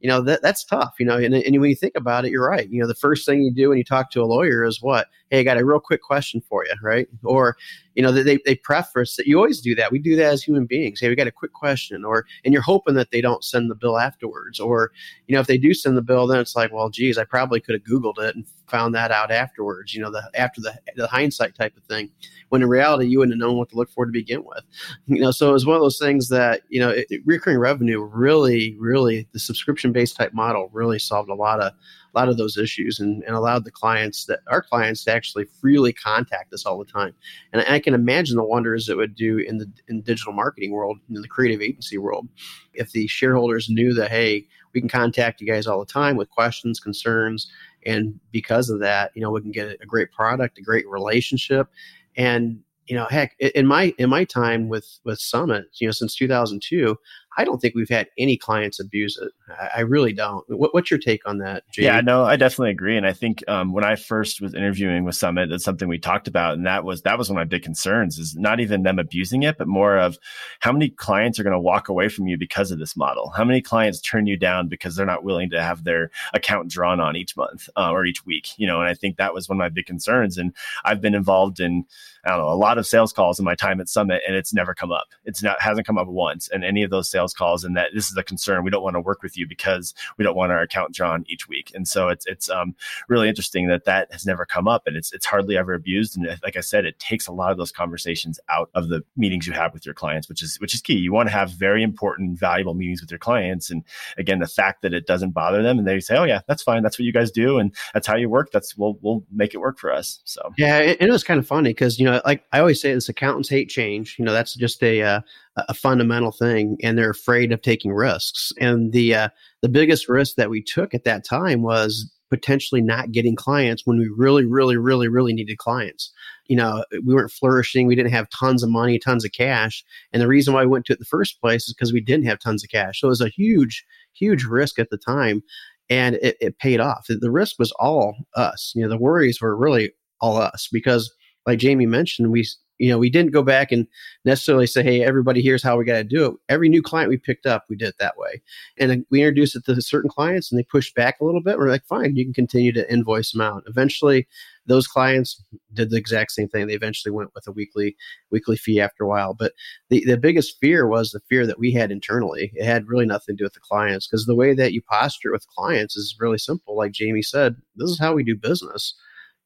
you 0.00 0.08
know 0.08 0.20
that 0.20 0.42
that's 0.42 0.64
tough 0.64 0.94
you 0.98 1.06
know 1.06 1.16
and, 1.16 1.34
and 1.34 1.60
when 1.60 1.70
you 1.70 1.74
think 1.74 1.96
about 1.96 2.24
it 2.24 2.30
you're 2.30 2.46
right 2.46 2.70
you 2.70 2.80
know 2.80 2.86
the 2.86 2.94
first 2.94 3.26
thing 3.26 3.42
you 3.42 3.52
do 3.52 3.68
when 3.68 3.78
you 3.78 3.84
talk 3.84 4.10
to 4.10 4.22
a 4.22 4.24
lawyer 4.24 4.64
is 4.64 4.80
what 4.80 5.08
hey 5.30 5.40
i 5.40 5.42
got 5.42 5.58
a 5.58 5.64
real 5.64 5.80
quick 5.80 6.02
question 6.02 6.40
for 6.48 6.64
you 6.64 6.72
right? 6.82 7.08
Or 7.24 7.56
you 7.94 8.02
know 8.02 8.12
they, 8.12 8.38
they 8.44 8.54
preface 8.54 9.16
that 9.16 9.26
you 9.26 9.36
always 9.36 9.60
do 9.60 9.74
that. 9.74 9.90
We 9.90 9.98
do 9.98 10.14
that 10.16 10.32
as 10.32 10.42
human 10.42 10.66
beings. 10.66 11.00
Hey 11.00 11.08
we 11.08 11.16
got 11.16 11.26
a 11.26 11.32
quick 11.32 11.52
question. 11.52 12.04
Or 12.04 12.26
and 12.44 12.52
you're 12.52 12.62
hoping 12.62 12.94
that 12.94 13.10
they 13.10 13.20
don't 13.20 13.44
send 13.44 13.70
the 13.70 13.74
bill 13.74 13.98
afterwards. 13.98 14.60
Or 14.60 14.92
you 15.26 15.34
know 15.34 15.40
if 15.40 15.46
they 15.46 15.58
do 15.58 15.74
send 15.74 15.96
the 15.96 16.02
bill 16.02 16.26
then 16.26 16.40
it's 16.40 16.56
like 16.56 16.72
well 16.72 16.90
geez 16.90 17.18
i 17.18 17.24
probably 17.24 17.60
could 17.60 17.74
have 17.74 17.82
googled 17.82 18.18
it 18.18 18.36
and 18.36 18.46
found 18.68 18.94
that 18.94 19.10
out 19.10 19.30
afterwards 19.30 19.94
you 19.94 20.00
know 20.02 20.10
the 20.10 20.22
after 20.34 20.60
the, 20.60 20.78
the 20.96 21.06
hindsight 21.06 21.54
type 21.54 21.76
of 21.76 21.82
thing. 21.84 22.10
When 22.50 22.62
in 22.62 22.68
reality 22.68 23.06
you 23.06 23.18
wouldn't 23.18 23.34
have 23.34 23.46
known 23.46 23.58
what 23.58 23.68
to 23.70 23.76
look 23.76 23.90
for 23.90 24.06
to 24.06 24.12
begin 24.12 24.44
with. 24.44 24.64
You 25.06 25.20
know 25.20 25.30
so 25.30 25.50
it 25.50 25.52
was 25.52 25.66
one 25.66 25.76
of 25.76 25.82
those 25.82 25.98
things 25.98 26.28
that 26.28 26.62
you 26.68 26.80
know 26.80 26.90
it, 26.90 27.06
recurring 27.24 27.58
revenue 27.58 28.02
really 28.02 28.76
really 28.78 29.28
the 29.32 29.38
subscription 29.38 29.92
based 29.92 30.16
type 30.16 30.32
model 30.32 30.70
really 30.72 30.98
solved 30.98 31.30
a 31.30 31.34
lot 31.34 31.60
of 31.60 31.72
a 32.14 32.18
lot 32.18 32.28
of 32.28 32.36
those 32.36 32.56
issues 32.56 33.00
and, 33.00 33.22
and 33.24 33.34
allowed 33.34 33.64
the 33.64 33.70
clients 33.70 34.24
that 34.26 34.40
our 34.48 34.62
clients 34.62 35.04
to 35.04 35.12
actually 35.12 35.44
freely 35.60 35.92
contact 35.92 36.52
us 36.52 36.64
all 36.64 36.78
the 36.78 36.84
time. 36.84 37.14
And 37.52 37.64
I, 37.68 37.78
can 37.78 37.94
imagine 37.94 38.36
the 38.36 38.44
wonders 38.44 38.88
it 38.88 38.96
would 38.96 39.14
do 39.14 39.38
in 39.38 39.58
the 39.58 39.70
in 39.88 40.02
digital 40.02 40.32
marketing 40.32 40.72
world, 40.72 40.98
in 41.08 41.20
the 41.20 41.28
creative 41.28 41.62
agency 41.62 41.98
world, 41.98 42.28
if 42.74 42.92
the 42.92 43.06
shareholders 43.06 43.68
knew 43.68 43.94
that 43.94 44.10
hey, 44.10 44.46
we 44.74 44.80
can 44.80 44.88
contact 44.88 45.40
you 45.40 45.46
guys 45.46 45.66
all 45.66 45.80
the 45.80 45.86
time 45.86 46.16
with 46.16 46.30
questions, 46.30 46.80
concerns, 46.80 47.50
and 47.86 48.18
because 48.32 48.70
of 48.70 48.80
that, 48.80 49.12
you 49.14 49.22
know, 49.22 49.30
we 49.30 49.40
can 49.40 49.52
get 49.52 49.78
a 49.80 49.86
great 49.86 50.12
product, 50.12 50.58
a 50.58 50.62
great 50.62 50.88
relationship, 50.88 51.68
and 52.16 52.60
you 52.88 52.96
know, 52.96 53.06
heck, 53.10 53.36
in 53.38 53.66
my 53.66 53.94
in 53.98 54.08
my 54.08 54.24
time 54.24 54.68
with 54.68 54.98
with 55.04 55.20
Summit, 55.20 55.66
you 55.74 55.86
know, 55.86 55.92
since 55.92 56.16
2002, 56.16 56.96
I 57.36 57.44
don't 57.44 57.58
think 57.60 57.74
we've 57.74 57.88
had 57.88 58.08
any 58.16 58.36
clients 58.36 58.80
abuse 58.80 59.18
it. 59.18 59.30
I, 59.74 59.80
really 59.80 60.12
don't. 60.12 60.44
What, 60.48 60.74
what's 60.74 60.90
your 60.90 60.98
take 60.98 61.26
on 61.26 61.38
that? 61.38 61.68
Jay? 61.70 61.84
Yeah, 61.84 62.00
no, 62.00 62.24
I 62.24 62.36
definitely 62.36 62.70
agree. 62.70 62.96
And 62.96 63.06
I 63.06 63.12
think 63.12 63.42
um, 63.48 63.72
when 63.72 63.84
I 63.84 63.96
first 63.96 64.40
was 64.40 64.54
interviewing 64.54 65.04
with 65.04 65.14
Summit, 65.14 65.48
that's 65.50 65.64
something 65.64 65.88
we 65.88 65.98
talked 65.98 66.26
about, 66.26 66.54
and 66.54 66.66
that 66.66 66.84
was 66.84 67.02
that 67.02 67.18
was 67.18 67.28
one 67.28 67.36
of 67.36 67.40
my 67.40 67.48
big 67.48 67.62
concerns 67.62 68.18
is 68.18 68.34
not 68.36 68.60
even 68.60 68.82
them 68.82 68.98
abusing 68.98 69.42
it, 69.42 69.58
but 69.58 69.68
more 69.68 69.98
of 69.98 70.18
how 70.60 70.72
many 70.72 70.88
clients 70.88 71.38
are 71.38 71.44
going 71.44 71.52
to 71.52 71.60
walk 71.60 71.88
away 71.88 72.08
from 72.08 72.26
you 72.26 72.36
because 72.36 72.70
of 72.70 72.78
this 72.78 72.96
model. 72.96 73.30
How 73.30 73.44
many 73.44 73.60
clients 73.60 74.00
turn 74.00 74.26
you 74.26 74.36
down 74.36 74.68
because 74.68 74.96
they're 74.96 75.06
not 75.06 75.24
willing 75.24 75.50
to 75.50 75.62
have 75.62 75.84
their 75.84 76.10
account 76.34 76.70
drawn 76.70 77.00
on 77.00 77.16
each 77.16 77.36
month 77.36 77.68
uh, 77.76 77.90
or 77.90 78.04
each 78.04 78.26
week? 78.26 78.58
You 78.58 78.66
know, 78.66 78.80
and 78.80 78.88
I 78.88 78.94
think 78.94 79.16
that 79.16 79.34
was 79.34 79.48
one 79.48 79.56
of 79.56 79.60
my 79.60 79.68
big 79.68 79.86
concerns. 79.86 80.38
And 80.38 80.54
I've 80.84 81.00
been 81.00 81.14
involved 81.14 81.60
in 81.60 81.84
I 82.24 82.30
don't 82.30 82.40
know 82.40 82.52
a 82.52 82.54
lot 82.54 82.78
of 82.78 82.86
sales 82.86 83.12
calls 83.12 83.38
in 83.38 83.44
my 83.44 83.54
time 83.54 83.80
at 83.80 83.88
Summit, 83.88 84.22
and 84.26 84.36
it's 84.36 84.52
never 84.52 84.74
come 84.74 84.90
up. 84.90 85.06
It's 85.24 85.42
not 85.42 85.60
hasn't 85.62 85.86
come 85.86 85.98
up 85.98 86.08
once, 86.08 86.48
and 86.48 86.64
any 86.64 86.82
of 86.82 86.90
those 86.90 87.10
sales 87.10 87.18
sales 87.18 87.34
calls 87.34 87.64
and 87.64 87.76
that 87.76 87.90
this 87.94 88.10
is 88.10 88.16
a 88.16 88.22
concern. 88.22 88.64
We 88.64 88.70
don't 88.70 88.82
want 88.82 88.94
to 88.94 89.00
work 89.00 89.22
with 89.22 89.36
you 89.38 89.46
because 89.46 89.94
we 90.16 90.24
don't 90.24 90.36
want 90.36 90.52
our 90.52 90.60
account 90.60 90.94
drawn 90.94 91.24
each 91.28 91.48
week. 91.48 91.72
And 91.74 91.86
so 91.86 92.08
it's 92.08 92.26
it's 92.26 92.50
um, 92.50 92.74
really 93.08 93.28
interesting 93.28 93.68
that 93.68 93.84
that 93.84 94.12
has 94.12 94.26
never 94.26 94.44
come 94.44 94.68
up 94.68 94.86
and 94.86 94.96
it's 94.96 95.12
it's 95.12 95.26
hardly 95.26 95.56
ever 95.56 95.74
abused. 95.74 96.16
And 96.16 96.26
like 96.42 96.56
I 96.56 96.60
said, 96.60 96.84
it 96.84 96.98
takes 96.98 97.26
a 97.26 97.32
lot 97.32 97.52
of 97.52 97.58
those 97.58 97.72
conversations 97.72 98.40
out 98.48 98.70
of 98.74 98.88
the 98.88 99.02
meetings 99.16 99.46
you 99.46 99.52
have 99.52 99.72
with 99.72 99.86
your 99.86 99.94
clients, 99.94 100.28
which 100.28 100.42
is 100.42 100.60
which 100.60 100.74
is 100.74 100.80
key. 100.80 100.94
You 100.94 101.12
want 101.12 101.28
to 101.28 101.32
have 101.32 101.50
very 101.50 101.82
important, 101.82 102.38
valuable 102.38 102.74
meetings 102.74 103.00
with 103.00 103.10
your 103.10 103.18
clients. 103.18 103.70
And 103.70 103.84
again, 104.16 104.40
the 104.40 104.46
fact 104.46 104.82
that 104.82 104.92
it 104.92 105.06
doesn't 105.06 105.30
bother 105.30 105.62
them 105.62 105.78
and 105.78 105.86
they 105.86 106.00
say, 106.00 106.16
"Oh 106.16 106.24
yeah, 106.24 106.40
that's 106.46 106.62
fine. 106.62 106.82
That's 106.82 106.98
what 106.98 107.04
you 107.04 107.12
guys 107.12 107.30
do, 107.30 107.58
and 107.58 107.74
that's 107.94 108.06
how 108.06 108.16
you 108.16 108.28
work. 108.28 108.50
That's 108.52 108.76
we'll 108.76 108.98
we'll 109.02 109.24
make 109.32 109.54
it 109.54 109.58
work 109.58 109.78
for 109.78 109.92
us." 109.92 110.20
So 110.24 110.52
yeah, 110.56 110.78
it, 110.78 110.98
it 111.00 111.10
was 111.10 111.24
kind 111.24 111.38
of 111.38 111.46
funny 111.46 111.70
because 111.70 111.98
you 111.98 112.04
know, 112.04 112.20
like 112.24 112.44
I 112.52 112.60
always 112.60 112.80
say, 112.80 112.92
this 112.92 113.08
accountants 113.08 113.48
hate 113.48 113.68
change. 113.68 114.16
You 114.18 114.24
know, 114.24 114.32
that's 114.32 114.54
just 114.54 114.82
a 114.82 115.02
uh, 115.02 115.20
a 115.68 115.74
fundamental 115.74 116.32
thing 116.32 116.76
and 116.82 116.96
they're 116.96 117.10
afraid 117.10 117.52
of 117.52 117.62
taking 117.62 117.92
risks. 117.92 118.52
And 118.58 118.92
the 118.92 119.14
uh, 119.14 119.28
the 119.62 119.68
biggest 119.68 120.08
risk 120.08 120.36
that 120.36 120.50
we 120.50 120.62
took 120.62 120.94
at 120.94 121.04
that 121.04 121.24
time 121.24 121.62
was 121.62 122.10
potentially 122.30 122.82
not 122.82 123.10
getting 123.10 123.34
clients 123.34 123.82
when 123.86 123.98
we 123.98 124.10
really 124.14 124.44
really 124.44 124.76
really 124.76 125.08
really 125.08 125.32
needed 125.32 125.58
clients. 125.58 126.12
You 126.46 126.56
know 126.56 126.84
we 127.04 127.14
weren't 127.14 127.32
flourishing 127.32 127.86
we 127.86 127.94
didn't 127.94 128.12
have 128.12 128.28
tons 128.30 128.62
of 128.62 128.70
money 128.70 128.98
tons 128.98 129.24
of 129.24 129.32
cash 129.32 129.84
and 130.12 130.22
the 130.22 130.28
reason 130.28 130.54
why 130.54 130.62
we 130.62 130.68
went 130.68 130.86
to 130.86 130.92
it 130.92 130.96
in 130.96 131.00
the 131.00 131.06
first 131.06 131.40
place 131.40 131.68
is 131.68 131.74
because 131.74 131.92
we 131.92 132.00
didn't 132.00 132.26
have 132.26 132.38
tons 132.38 132.64
of 132.64 132.70
cash. 132.70 133.00
So 133.00 133.08
it 133.08 133.10
was 133.10 133.20
a 133.20 133.28
huge 133.28 133.84
huge 134.12 134.44
risk 134.44 134.78
at 134.78 134.90
the 134.90 134.98
time 134.98 135.42
and 135.90 136.16
it, 136.16 136.36
it 136.40 136.58
paid 136.58 136.80
off. 136.80 137.06
The 137.08 137.30
risk 137.30 137.58
was 137.58 137.72
all 137.78 138.14
us. 138.34 138.72
You 138.74 138.82
know 138.82 138.88
the 138.88 138.98
worries 138.98 139.40
were 139.40 139.56
really 139.56 139.92
all 140.20 140.36
us 140.36 140.68
because 140.72 141.12
like 141.46 141.58
jamie 141.58 141.86
mentioned 141.86 142.32
we 142.32 142.44
you 142.78 142.88
know, 142.88 142.98
we 142.98 143.10
didn't 143.10 143.32
go 143.32 143.42
back 143.42 143.72
and 143.72 143.86
necessarily 144.24 144.66
say, 144.66 144.82
hey, 144.82 145.02
everybody, 145.02 145.42
here's 145.42 145.62
how 145.62 145.76
we 145.76 145.84
got 145.84 145.94
to 145.94 146.04
do 146.04 146.26
it. 146.26 146.34
Every 146.48 146.68
new 146.68 146.82
client 146.82 147.10
we 147.10 147.16
picked 147.16 147.46
up, 147.46 147.64
we 147.68 147.76
did 147.76 147.88
it 147.88 147.98
that 147.98 148.16
way. 148.16 148.40
And 148.78 148.92
uh, 148.92 148.96
we 149.10 149.20
introduced 149.20 149.56
it 149.56 149.64
to 149.66 149.82
certain 149.82 150.10
clients 150.10 150.50
and 150.50 150.58
they 150.58 150.64
pushed 150.64 150.94
back 150.94 151.20
a 151.20 151.24
little 151.24 151.42
bit. 151.42 151.58
We're 151.58 151.70
like, 151.70 151.84
fine, 151.86 152.16
you 152.16 152.24
can 152.24 152.34
continue 152.34 152.72
to 152.72 152.90
invoice 152.92 153.32
them 153.32 153.40
out. 153.40 153.64
Eventually, 153.66 154.26
those 154.66 154.86
clients 154.86 155.42
did 155.72 155.90
the 155.90 155.96
exact 155.96 156.30
same 156.30 156.48
thing. 156.48 156.66
They 156.66 156.74
eventually 156.74 157.10
went 157.10 157.30
with 157.34 157.46
a 157.48 157.52
weekly 157.52 157.96
weekly 158.30 158.56
fee 158.56 158.80
after 158.80 159.04
a 159.04 159.08
while. 159.08 159.34
But 159.34 159.52
the, 159.88 160.04
the 160.04 160.18
biggest 160.18 160.58
fear 160.60 160.86
was 160.86 161.10
the 161.10 161.20
fear 161.28 161.46
that 161.46 161.58
we 161.58 161.72
had 161.72 161.90
internally. 161.90 162.52
It 162.54 162.64
had 162.64 162.86
really 162.86 163.06
nothing 163.06 163.34
to 163.34 163.38
do 163.40 163.44
with 163.44 163.54
the 163.54 163.60
clients 163.60 164.06
because 164.06 164.26
the 164.26 164.36
way 164.36 164.54
that 164.54 164.72
you 164.72 164.82
posture 164.82 165.32
with 165.32 165.48
clients 165.48 165.96
is 165.96 166.16
really 166.20 166.38
simple. 166.38 166.76
Like 166.76 166.92
Jamie 166.92 167.22
said, 167.22 167.56
this 167.76 167.90
is 167.90 167.98
how 167.98 168.12
we 168.12 168.22
do 168.22 168.36
business 168.36 168.94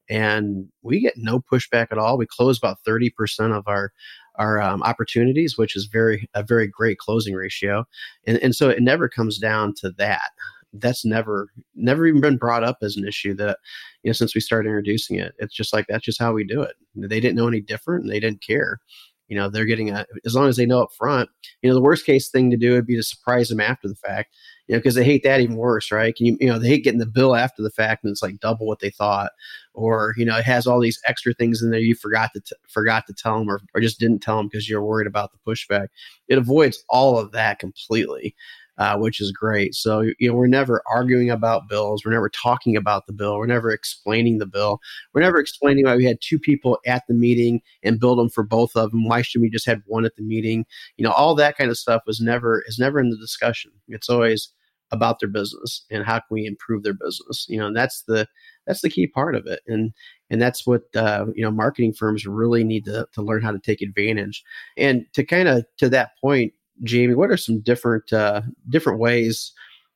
and 0.09 0.67
we 0.81 0.99
get 0.99 1.13
no 1.17 1.39
pushback 1.39 1.87
at 1.91 1.97
all. 1.97 2.17
We 2.17 2.25
close 2.25 2.57
about 2.57 2.79
30% 2.87 3.11
of 3.57 3.67
our 3.67 3.91
our 4.35 4.59
um, 4.59 4.81
opportunities, 4.81 5.57
which 5.57 5.75
is 5.75 5.85
very 5.85 6.27
a 6.33 6.43
very 6.43 6.67
great 6.67 6.97
closing 6.97 7.35
ratio, 7.35 7.85
and 8.25 8.37
and 8.39 8.55
so 8.55 8.69
it 8.69 8.81
never 8.81 9.07
comes 9.07 9.37
down 9.37 9.73
to 9.75 9.91
that. 9.97 10.31
That's 10.73 11.05
never 11.05 11.49
never 11.75 12.07
even 12.07 12.21
been 12.21 12.37
brought 12.37 12.63
up 12.63 12.77
as 12.81 12.97
an 12.97 13.07
issue 13.07 13.35
that 13.35 13.59
you 14.01 14.09
know 14.09 14.13
since 14.13 14.33
we 14.33 14.41
started 14.41 14.69
introducing 14.69 15.17
it. 15.19 15.33
It's 15.37 15.53
just 15.53 15.73
like 15.73 15.85
that's 15.87 16.05
just 16.05 16.19
how 16.19 16.33
we 16.33 16.43
do 16.43 16.61
it. 16.61 16.73
They 16.95 17.19
didn't 17.19 17.35
know 17.35 17.47
any 17.47 17.61
different, 17.61 18.03
and 18.03 18.11
they 18.11 18.19
didn't 18.19 18.43
care. 18.45 18.79
You 19.27 19.37
know, 19.37 19.49
they're 19.49 19.65
getting 19.65 19.91
a 19.91 20.05
as 20.25 20.35
long 20.35 20.49
as 20.49 20.57
they 20.57 20.65
know 20.65 20.81
up 20.81 20.93
front. 20.97 21.29
You 21.61 21.69
know, 21.69 21.75
the 21.75 21.81
worst 21.81 22.05
case 22.05 22.29
thing 22.29 22.49
to 22.49 22.57
do 22.57 22.73
would 22.73 22.87
be 22.87 22.95
to 22.95 23.03
surprise 23.03 23.49
them 23.49 23.61
after 23.61 23.87
the 23.87 23.95
fact 23.95 24.35
you 24.67 24.73
know, 24.75 24.79
because 24.79 24.95
they 24.95 25.03
hate 25.03 25.23
that 25.23 25.41
even 25.41 25.55
worse, 25.57 25.91
right? 25.91 26.15
Can 26.15 26.25
you, 26.25 26.37
you 26.39 26.47
know, 26.47 26.57
they 26.57 26.69
hate 26.69 26.83
getting 26.83 26.99
the 26.99 27.05
bill 27.05 27.35
after 27.35 27.61
the 27.61 27.69
fact 27.69 28.03
and 28.03 28.11
it's 28.11 28.23
like 28.23 28.39
double 28.39 28.65
what 28.65 28.79
they 28.79 28.89
thought, 28.89 29.31
or 29.73 30.13
you 30.17 30.25
know, 30.25 30.37
it 30.37 30.45
has 30.45 30.65
all 30.67 30.79
these 30.79 30.99
extra 31.07 31.33
things 31.33 31.61
in 31.61 31.69
there 31.69 31.79
you 31.79 31.95
forgot 31.95 32.31
to 32.33 32.39
t- 32.39 32.55
forgot 32.67 33.05
to 33.07 33.13
tell 33.13 33.39
them, 33.39 33.49
or 33.49 33.61
or 33.75 33.81
just 33.81 33.99
didn't 33.99 34.19
tell 34.19 34.37
them 34.37 34.47
because 34.47 34.69
you're 34.69 34.83
worried 34.83 35.07
about 35.07 35.31
the 35.31 35.51
pushback. 35.51 35.87
It 36.27 36.37
avoids 36.37 36.83
all 36.89 37.17
of 37.19 37.31
that 37.33 37.59
completely 37.59 38.35
uh, 38.77 38.97
which 38.97 39.21
is 39.21 39.31
great. 39.31 39.75
So, 39.75 40.01
you 40.01 40.27
know, 40.27 40.33
we're 40.33 40.47
never 40.47 40.81
arguing 40.91 41.29
about 41.29 41.69
bills. 41.69 42.03
We're 42.03 42.11
never 42.11 42.29
talking 42.29 42.75
about 42.75 43.05
the 43.05 43.13
bill. 43.13 43.37
We're 43.37 43.45
never 43.45 43.71
explaining 43.71 44.39
the 44.39 44.45
bill. 44.45 44.79
We're 45.13 45.21
never 45.21 45.37
explaining 45.37 45.85
why 45.85 45.95
we 45.95 46.05
had 46.05 46.19
two 46.21 46.39
people 46.39 46.79
at 46.85 47.03
the 47.07 47.13
meeting 47.13 47.61
and 47.83 47.99
billed 47.99 48.19
them 48.19 48.29
for 48.29 48.43
both 48.43 48.75
of 48.75 48.91
them. 48.91 49.07
Why 49.07 49.21
should 49.21 49.41
we 49.41 49.49
just 49.49 49.67
have 49.67 49.81
one 49.85 50.05
at 50.05 50.15
the 50.15 50.23
meeting? 50.23 50.65
You 50.97 51.05
know, 51.05 51.11
all 51.11 51.35
that 51.35 51.57
kind 51.57 51.69
of 51.69 51.77
stuff 51.77 52.01
was 52.07 52.19
never 52.19 52.63
is 52.67 52.79
never 52.79 52.99
in 52.99 53.09
the 53.09 53.17
discussion. 53.17 53.71
It's 53.87 54.09
always 54.09 54.49
about 54.91 55.19
their 55.19 55.29
business 55.29 55.85
and 55.89 56.05
how 56.05 56.19
can 56.19 56.27
we 56.29 56.45
improve 56.45 56.83
their 56.83 56.93
business. 56.93 57.45
You 57.49 57.59
know, 57.59 57.67
and 57.67 57.75
that's 57.75 58.03
the 58.07 58.27
that's 58.65 58.81
the 58.81 58.89
key 58.89 59.07
part 59.07 59.35
of 59.35 59.45
it. 59.45 59.61
And 59.67 59.91
and 60.29 60.41
that's 60.41 60.65
what 60.65 60.83
uh, 60.95 61.25
you 61.35 61.43
know 61.43 61.51
marketing 61.51 61.93
firms 61.93 62.25
really 62.25 62.63
need 62.63 62.85
to, 62.85 63.07
to 63.13 63.21
learn 63.21 63.41
how 63.41 63.51
to 63.51 63.59
take 63.59 63.81
advantage 63.81 64.43
and 64.77 65.05
to 65.13 65.23
kind 65.23 65.47
of 65.47 65.65
to 65.77 65.89
that 65.89 66.11
point 66.21 66.53
Jamie, 66.81 67.15
what 67.15 67.29
are 67.29 67.37
some 67.37 67.59
different 67.59 68.11
uh, 68.11 68.41
different 68.69 68.99
ways 68.99 69.53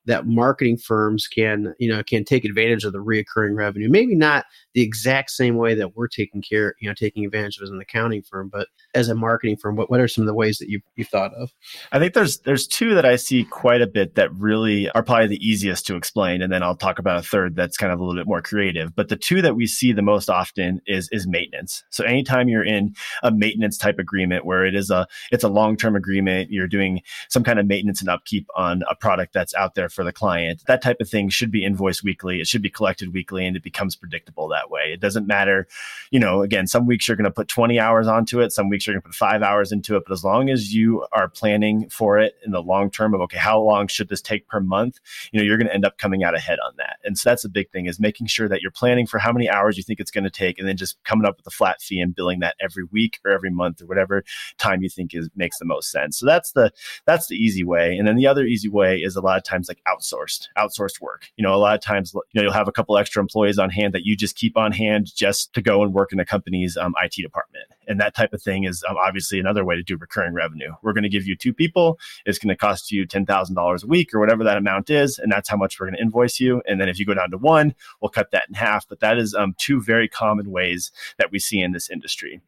that 0.08 0.26
marketing 0.26 0.76
firms 0.76 1.26
can 1.26 1.74
you 1.78 1.88
know 1.88 2.02
can 2.02 2.24
take 2.24 2.44
advantage 2.44 2.84
of 2.84 2.92
the 2.92 2.98
reoccurring 2.98 3.56
revenue. 3.56 3.88
Maybe 3.88 4.14
not 4.14 4.46
the 4.74 4.82
exact 4.82 5.30
same 5.30 5.56
way 5.56 5.74
that 5.74 5.96
we're 5.96 6.08
taking 6.08 6.42
care 6.42 6.74
you 6.80 6.88
know 6.88 6.94
taking 6.94 7.24
advantage 7.24 7.58
of 7.58 7.62
as 7.62 7.70
an 7.70 7.80
accounting 7.80 8.22
firm 8.22 8.48
but 8.48 8.68
as 8.94 9.08
a 9.08 9.14
marketing 9.14 9.56
firm 9.56 9.76
what, 9.76 9.90
what 9.90 10.00
are 10.00 10.08
some 10.08 10.22
of 10.22 10.26
the 10.26 10.34
ways 10.34 10.58
that 10.58 10.68
you 10.68 10.80
you 10.96 11.04
thought 11.04 11.32
of? 11.34 11.52
I 11.92 11.98
think 11.98 12.14
there's 12.14 12.40
there's 12.40 12.66
two 12.66 12.94
that 12.94 13.04
i 13.04 13.16
see 13.16 13.44
quite 13.44 13.82
a 13.82 13.86
bit 13.86 14.16
that 14.16 14.34
really 14.34 14.90
are 14.90 15.02
probably 15.02 15.28
the 15.28 15.46
easiest 15.46 15.86
to 15.86 15.96
explain 15.96 16.42
and 16.42 16.52
then 16.52 16.62
i'll 16.62 16.76
talk 16.76 16.98
about 16.98 17.18
a 17.18 17.22
third 17.22 17.54
that's 17.54 17.76
kind 17.76 17.92
of 17.92 18.00
a 18.00 18.04
little 18.04 18.18
bit 18.18 18.26
more 18.26 18.42
creative. 18.42 18.94
But 18.94 19.08
the 19.08 19.16
two 19.16 19.42
that 19.42 19.54
we 19.54 19.66
see 19.66 19.92
the 19.92 20.02
most 20.02 20.30
often 20.30 20.80
is 20.86 21.08
is 21.12 21.26
maintenance. 21.26 21.84
So 21.90 22.04
anytime 22.04 22.48
you're 22.48 22.64
in 22.64 22.94
a 23.22 23.30
maintenance 23.30 23.76
type 23.76 23.98
agreement 23.98 24.44
where 24.44 24.64
it 24.64 24.74
is 24.74 24.90
a 24.90 25.06
it's 25.30 25.44
a 25.44 25.48
long-term 25.48 25.96
agreement 25.96 26.50
you're 26.50 26.68
doing 26.68 27.02
some 27.28 27.44
kind 27.44 27.58
of 27.58 27.66
maintenance 27.66 28.00
and 28.00 28.08
upkeep 28.08 28.46
on 28.56 28.82
a 28.90 28.94
product 28.94 29.32
that's 29.32 29.54
out 29.54 29.74
there 29.74 29.88
for 29.98 30.04
the 30.04 30.12
client. 30.12 30.62
That 30.68 30.80
type 30.80 31.00
of 31.00 31.08
thing 31.08 31.28
should 31.28 31.50
be 31.50 31.64
invoiced 31.64 32.04
weekly. 32.04 32.40
It 32.40 32.46
should 32.46 32.62
be 32.62 32.70
collected 32.70 33.12
weekly 33.12 33.44
and 33.44 33.56
it 33.56 33.64
becomes 33.64 33.96
predictable 33.96 34.46
that 34.46 34.70
way. 34.70 34.92
It 34.92 35.00
doesn't 35.00 35.26
matter, 35.26 35.66
you 36.12 36.20
know, 36.20 36.42
again, 36.42 36.68
some 36.68 36.86
weeks 36.86 37.08
you're 37.08 37.16
going 37.16 37.24
to 37.24 37.32
put 37.32 37.48
20 37.48 37.80
hours 37.80 38.06
onto 38.06 38.40
it, 38.40 38.52
some 38.52 38.68
weeks 38.68 38.86
you're 38.86 38.94
going 38.94 39.02
to 39.02 39.08
put 39.08 39.16
five 39.16 39.42
hours 39.42 39.72
into 39.72 39.96
it. 39.96 40.04
But 40.06 40.12
as 40.12 40.22
long 40.22 40.50
as 40.50 40.72
you 40.72 41.04
are 41.10 41.26
planning 41.26 41.88
for 41.88 42.16
it 42.16 42.36
in 42.46 42.52
the 42.52 42.62
long 42.62 42.92
term 42.92 43.12
of, 43.12 43.20
okay, 43.22 43.38
how 43.38 43.60
long 43.60 43.88
should 43.88 44.08
this 44.08 44.22
take 44.22 44.46
per 44.46 44.60
month? 44.60 45.00
You 45.32 45.40
know, 45.40 45.44
you're 45.44 45.56
going 45.56 45.66
to 45.66 45.74
end 45.74 45.84
up 45.84 45.98
coming 45.98 46.22
out 46.22 46.36
ahead 46.36 46.60
on 46.64 46.74
that. 46.76 46.98
And 47.02 47.18
so 47.18 47.28
that's 47.28 47.44
a 47.44 47.48
big 47.48 47.68
thing 47.72 47.86
is 47.86 47.98
making 47.98 48.28
sure 48.28 48.48
that 48.48 48.62
you're 48.62 48.70
planning 48.70 49.08
for 49.08 49.18
how 49.18 49.32
many 49.32 49.50
hours 49.50 49.76
you 49.76 49.82
think 49.82 49.98
it's 49.98 50.12
going 50.12 50.22
to 50.22 50.30
take 50.30 50.60
and 50.60 50.68
then 50.68 50.76
just 50.76 51.02
coming 51.02 51.26
up 51.26 51.38
with 51.38 51.46
a 51.48 51.50
flat 51.50 51.82
fee 51.82 51.98
and 51.98 52.14
billing 52.14 52.38
that 52.38 52.54
every 52.60 52.84
week 52.84 53.18
or 53.24 53.32
every 53.32 53.50
month 53.50 53.82
or 53.82 53.86
whatever 53.86 54.22
time 54.58 54.80
you 54.80 54.88
think 54.88 55.12
is 55.12 55.28
makes 55.34 55.58
the 55.58 55.64
most 55.64 55.90
sense. 55.90 56.20
So 56.20 56.26
that's 56.26 56.52
the 56.52 56.70
that's 57.04 57.26
the 57.26 57.34
easy 57.34 57.64
way. 57.64 57.96
And 57.96 58.06
then 58.06 58.14
the 58.14 58.28
other 58.28 58.44
easy 58.44 58.68
way 58.68 58.98
is 58.98 59.16
a 59.16 59.20
lot 59.20 59.38
of 59.38 59.42
times 59.42 59.66
like 59.66 59.82
outsourced, 59.88 60.48
outsourced 60.56 61.00
work. 61.00 61.28
You 61.36 61.42
know, 61.42 61.54
a 61.54 61.56
lot 61.56 61.74
of 61.74 61.80
times, 61.80 62.12
you 62.14 62.20
know, 62.34 62.42
you'll 62.42 62.52
have 62.52 62.68
a 62.68 62.72
couple 62.72 62.96
extra 62.98 63.22
employees 63.22 63.58
on 63.58 63.70
hand 63.70 63.94
that 63.94 64.04
you 64.04 64.16
just 64.16 64.36
keep 64.36 64.56
on 64.56 64.72
hand 64.72 65.14
just 65.14 65.52
to 65.54 65.62
go 65.62 65.82
and 65.82 65.94
work 65.94 66.12
in 66.12 66.20
a 66.20 66.24
company's 66.24 66.76
um, 66.76 66.94
IT 67.02 67.14
department. 67.22 67.64
And 67.86 68.00
that 68.00 68.14
type 68.14 68.32
of 68.32 68.42
thing 68.42 68.64
is 68.64 68.84
um, 68.88 68.96
obviously 68.96 69.40
another 69.40 69.64
way 69.64 69.74
to 69.74 69.82
do 69.82 69.96
recurring 69.96 70.34
revenue. 70.34 70.72
We're 70.82 70.92
going 70.92 71.04
to 71.04 71.08
give 71.08 71.26
you 71.26 71.36
two 71.36 71.54
people. 71.54 71.98
It's 72.26 72.38
going 72.38 72.50
to 72.50 72.56
cost 72.56 72.92
you 72.92 73.06
$10,000 73.06 73.82
a 73.82 73.86
week 73.86 74.14
or 74.14 74.20
whatever 74.20 74.44
that 74.44 74.58
amount 74.58 74.90
is. 74.90 75.18
And 75.18 75.32
that's 75.32 75.48
how 75.48 75.56
much 75.56 75.80
we're 75.80 75.86
going 75.86 75.96
to 75.96 76.02
invoice 76.02 76.38
you. 76.38 76.62
And 76.66 76.80
then 76.80 76.88
if 76.88 76.98
you 76.98 77.06
go 77.06 77.14
down 77.14 77.30
to 77.30 77.38
one, 77.38 77.74
we'll 78.00 78.10
cut 78.10 78.30
that 78.32 78.44
in 78.48 78.54
half. 78.54 78.86
But 78.86 79.00
that 79.00 79.18
is 79.18 79.34
um, 79.34 79.54
two 79.58 79.80
very 79.80 80.08
common 80.08 80.50
ways 80.50 80.92
that 81.16 81.32
we 81.32 81.38
see 81.38 81.60
in 81.60 81.72
this 81.72 81.90
industry. 81.90 82.40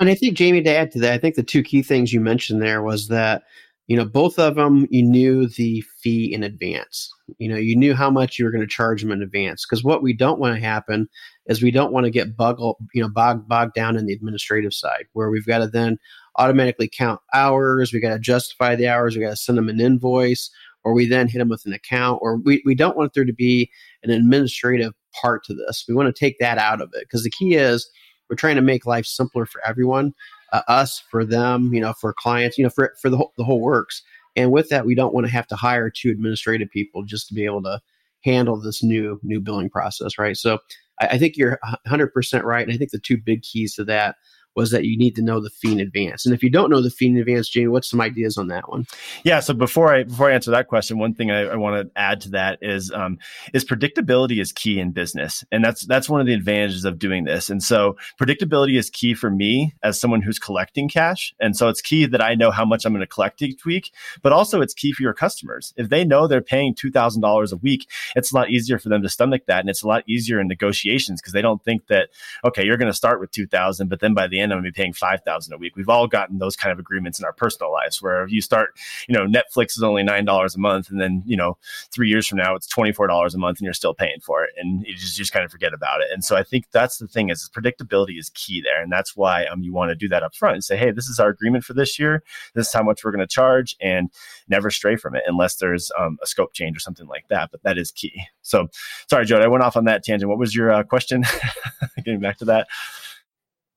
And 0.00 0.08
I 0.08 0.14
think, 0.14 0.36
Jamie, 0.36 0.62
to 0.62 0.76
add 0.76 0.90
to 0.92 0.98
that, 1.00 1.12
I 1.12 1.18
think 1.18 1.36
the 1.36 1.42
two 1.42 1.62
key 1.62 1.82
things 1.82 2.12
you 2.12 2.20
mentioned 2.20 2.60
there 2.60 2.82
was 2.82 3.08
that 3.08 3.44
you 3.86 3.96
know 3.96 4.04
both 4.04 4.38
of 4.38 4.54
them 4.54 4.86
you 4.90 5.02
knew 5.02 5.48
the 5.48 5.82
fee 6.00 6.32
in 6.32 6.42
advance. 6.42 7.12
You 7.38 7.48
know 7.48 7.56
you 7.56 7.76
knew 7.76 7.94
how 7.94 8.10
much 8.10 8.38
you 8.38 8.44
were 8.44 8.50
going 8.50 8.60
to 8.60 8.66
charge 8.66 9.02
them 9.02 9.12
in 9.12 9.22
advance 9.22 9.66
because 9.66 9.84
what 9.84 10.02
we 10.02 10.12
don't 10.12 10.40
want 10.40 10.54
to 10.56 10.60
happen 10.60 11.08
is 11.46 11.62
we 11.62 11.70
don't 11.70 11.92
want 11.92 12.04
to 12.04 12.10
get 12.10 12.36
buggled 12.36 12.76
you 12.94 13.02
know 13.02 13.08
bogged, 13.08 13.48
bogged 13.48 13.74
down 13.74 13.96
in 13.96 14.06
the 14.06 14.14
administrative 14.14 14.74
side 14.74 15.06
where 15.12 15.30
we've 15.30 15.46
got 15.46 15.58
to 15.58 15.66
then 15.66 15.98
automatically 16.36 16.88
count 16.88 17.20
hours 17.32 17.92
we 17.92 18.00
got 18.00 18.12
to 18.12 18.18
justify 18.18 18.74
the 18.74 18.88
hours 18.88 19.14
we 19.14 19.22
got 19.22 19.30
to 19.30 19.36
send 19.36 19.56
them 19.56 19.68
an 19.68 19.80
invoice 19.80 20.50
or 20.84 20.92
we 20.92 21.06
then 21.06 21.28
hit 21.28 21.38
them 21.38 21.48
with 21.48 21.64
an 21.66 21.72
account 21.72 22.18
or 22.22 22.36
we, 22.36 22.62
we 22.64 22.74
don't 22.74 22.96
want 22.96 23.14
there 23.14 23.24
to 23.24 23.32
be 23.32 23.70
an 24.02 24.10
administrative 24.10 24.92
part 25.20 25.42
to 25.44 25.54
this. 25.54 25.84
We 25.88 25.94
want 25.94 26.14
to 26.14 26.18
take 26.18 26.38
that 26.38 26.58
out 26.58 26.80
of 26.80 26.90
it 26.92 27.04
because 27.04 27.24
the 27.24 27.30
key 27.30 27.54
is 27.54 27.88
we're 28.28 28.36
trying 28.36 28.56
to 28.56 28.62
make 28.62 28.86
life 28.86 29.06
simpler 29.06 29.46
for 29.46 29.60
everyone 29.66 30.12
uh, 30.52 30.62
us, 30.68 31.02
for 31.10 31.24
them, 31.24 31.72
you 31.72 31.80
know, 31.80 31.92
for 32.00 32.12
clients, 32.12 32.58
you 32.58 32.64
know, 32.64 32.70
for 32.70 32.94
for 33.00 33.10
the 33.10 33.16
whole, 33.16 33.32
the 33.36 33.44
whole 33.44 33.60
works. 33.60 34.02
And 34.36 34.50
with 34.50 34.68
that, 34.68 34.86
we 34.86 34.94
don't 34.94 35.14
want 35.14 35.26
to 35.26 35.32
have 35.32 35.46
to 35.48 35.56
hire 35.56 35.90
two 35.90 36.10
administrative 36.10 36.70
people 36.70 37.04
just 37.04 37.28
to 37.28 37.34
be 37.34 37.44
able 37.44 37.62
to 37.62 37.80
handle 38.24 38.60
this 38.60 38.82
new 38.82 39.20
new 39.22 39.40
billing 39.40 39.70
process, 39.70 40.18
right? 40.18 40.36
So 40.36 40.58
I, 41.00 41.08
I 41.08 41.18
think 41.18 41.36
you're 41.36 41.58
100% 41.86 42.42
right, 42.42 42.66
and 42.66 42.72
I 42.72 42.76
think 42.76 42.90
the 42.90 42.98
two 42.98 43.18
big 43.18 43.42
keys 43.42 43.74
to 43.74 43.84
that 43.84 44.16
was 44.54 44.70
that 44.70 44.84
you 44.84 44.96
need 44.96 45.14
to 45.16 45.22
know 45.22 45.40
the 45.40 45.50
fee 45.50 45.72
in 45.72 45.80
advance. 45.80 46.24
And 46.24 46.34
if 46.34 46.42
you 46.42 46.50
don't 46.50 46.70
know 46.70 46.80
the 46.80 46.90
fee 46.90 47.06
in 47.06 47.16
advance, 47.16 47.48
Jamie, 47.48 47.68
what's 47.68 47.90
some 47.90 48.00
ideas 48.00 48.38
on 48.38 48.48
that 48.48 48.68
one? 48.68 48.86
Yeah. 49.24 49.40
So 49.40 49.54
before 49.54 49.94
I 49.94 50.04
before 50.04 50.30
I 50.30 50.34
answer 50.34 50.50
that 50.50 50.68
question, 50.68 50.98
one 50.98 51.14
thing 51.14 51.30
I, 51.30 51.42
I 51.46 51.56
want 51.56 51.86
to 51.86 51.98
add 51.98 52.20
to 52.22 52.30
that 52.30 52.58
is 52.62 52.90
um, 52.92 53.18
is 53.52 53.64
predictability 53.64 54.40
is 54.40 54.52
key 54.52 54.78
in 54.78 54.92
business, 54.92 55.44
and 55.50 55.64
that's 55.64 55.86
that's 55.86 56.08
one 56.08 56.20
of 56.20 56.26
the 56.26 56.34
advantages 56.34 56.84
of 56.84 56.98
doing 56.98 57.24
this. 57.24 57.50
And 57.50 57.62
so 57.62 57.96
predictability 58.20 58.78
is 58.78 58.90
key 58.90 59.14
for 59.14 59.30
me 59.30 59.74
as 59.82 60.00
someone 60.00 60.22
who's 60.22 60.38
collecting 60.38 60.88
cash, 60.88 61.34
and 61.40 61.56
so 61.56 61.68
it's 61.68 61.80
key 61.80 62.06
that 62.06 62.22
I 62.22 62.34
know 62.34 62.50
how 62.50 62.64
much 62.64 62.84
I'm 62.84 62.92
going 62.92 63.00
to 63.00 63.06
collect 63.06 63.42
each 63.42 63.64
week. 63.64 63.92
But 64.22 64.32
also, 64.32 64.60
it's 64.60 64.74
key 64.74 64.92
for 64.92 65.02
your 65.02 65.14
customers. 65.14 65.74
If 65.76 65.88
they 65.88 66.04
know 66.04 66.26
they're 66.26 66.40
paying 66.40 66.74
two 66.74 66.90
thousand 66.90 67.22
dollars 67.22 67.52
a 67.52 67.56
week, 67.56 67.88
it's 68.14 68.32
a 68.32 68.34
lot 68.36 68.50
easier 68.50 68.78
for 68.78 68.88
them 68.88 69.02
to 69.02 69.08
stomach 69.08 69.46
that, 69.46 69.60
and 69.60 69.68
it's 69.68 69.82
a 69.82 69.88
lot 69.88 70.04
easier 70.08 70.40
in 70.40 70.48
negotiations 70.48 71.20
because 71.20 71.32
they 71.32 71.42
don't 71.42 71.62
think 71.62 71.86
that 71.88 72.10
okay, 72.44 72.64
you're 72.64 72.76
going 72.76 72.90
to 72.90 72.96
start 72.96 73.20
with 73.20 73.30
two 73.30 73.46
thousand, 73.46 73.88
but 73.88 74.00
then 74.00 74.14
by 74.14 74.26
the 74.26 74.40
end 74.40 74.43
I'm 74.52 74.58
going 74.58 74.64
to 74.64 74.72
be 74.72 74.82
paying 74.82 74.92
five 74.92 75.22
thousand 75.22 75.54
a 75.54 75.58
week. 75.58 75.76
We've 75.76 75.88
all 75.88 76.06
gotten 76.06 76.38
those 76.38 76.56
kind 76.56 76.72
of 76.72 76.78
agreements 76.78 77.18
in 77.18 77.24
our 77.24 77.32
personal 77.32 77.72
lives 77.72 78.02
where 78.02 78.26
you 78.28 78.40
start, 78.40 78.76
you 79.08 79.14
know, 79.14 79.26
Netflix 79.26 79.76
is 79.76 79.82
only 79.82 80.02
nine 80.02 80.24
dollars 80.24 80.54
a 80.54 80.58
month, 80.58 80.90
and 80.90 81.00
then 81.00 81.22
you 81.26 81.36
know, 81.36 81.56
three 81.92 82.08
years 82.08 82.26
from 82.26 82.38
now 82.38 82.54
it's 82.54 82.66
twenty 82.66 82.92
four 82.92 83.06
dollars 83.06 83.34
a 83.34 83.38
month, 83.38 83.58
and 83.58 83.64
you're 83.64 83.74
still 83.74 83.94
paying 83.94 84.20
for 84.20 84.44
it, 84.44 84.50
and 84.56 84.84
you 84.86 84.94
just, 84.94 85.16
just 85.16 85.32
kind 85.32 85.44
of 85.44 85.50
forget 85.50 85.74
about 85.74 86.00
it. 86.00 86.08
And 86.12 86.24
so 86.24 86.36
I 86.36 86.42
think 86.42 86.66
that's 86.72 86.98
the 86.98 87.06
thing 87.06 87.30
is 87.30 87.50
predictability 87.54 88.18
is 88.18 88.30
key 88.30 88.60
there, 88.60 88.82
and 88.82 88.90
that's 88.90 89.16
why 89.16 89.46
um 89.46 89.62
you 89.62 89.72
want 89.72 89.90
to 89.90 89.94
do 89.94 90.08
that 90.08 90.22
up 90.22 90.34
front 90.34 90.54
and 90.54 90.64
say, 90.64 90.76
hey, 90.76 90.90
this 90.90 91.08
is 91.08 91.18
our 91.18 91.28
agreement 91.28 91.64
for 91.64 91.74
this 91.74 91.98
year. 91.98 92.22
This 92.54 92.68
is 92.68 92.72
how 92.72 92.82
much 92.82 93.04
we're 93.04 93.12
going 93.12 93.20
to 93.20 93.26
charge, 93.26 93.76
and 93.80 94.10
never 94.48 94.70
stray 94.70 94.96
from 94.96 95.14
it 95.14 95.22
unless 95.26 95.56
there's 95.56 95.90
um, 95.98 96.18
a 96.22 96.26
scope 96.26 96.52
change 96.52 96.76
or 96.76 96.80
something 96.80 97.06
like 97.06 97.28
that. 97.28 97.50
But 97.50 97.62
that 97.62 97.78
is 97.78 97.90
key. 97.90 98.24
So 98.42 98.68
sorry, 99.08 99.26
Joe, 99.26 99.40
I 99.40 99.46
went 99.48 99.64
off 99.64 99.76
on 99.76 99.84
that 99.84 100.04
tangent. 100.04 100.28
What 100.28 100.38
was 100.38 100.54
your 100.54 100.70
uh, 100.70 100.82
question? 100.82 101.24
Getting 101.96 102.20
back 102.20 102.38
to 102.38 102.44
that 102.46 102.68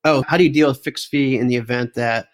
oh, 0.08 0.24
how 0.28 0.38
do 0.38 0.44
you 0.44 0.50
deal 0.50 0.70
with 0.70 0.84
fixed 0.84 1.08
fee 1.10 1.38
in 1.38 1.48
the 1.48 1.56
event 1.56 1.94
that 1.96 2.28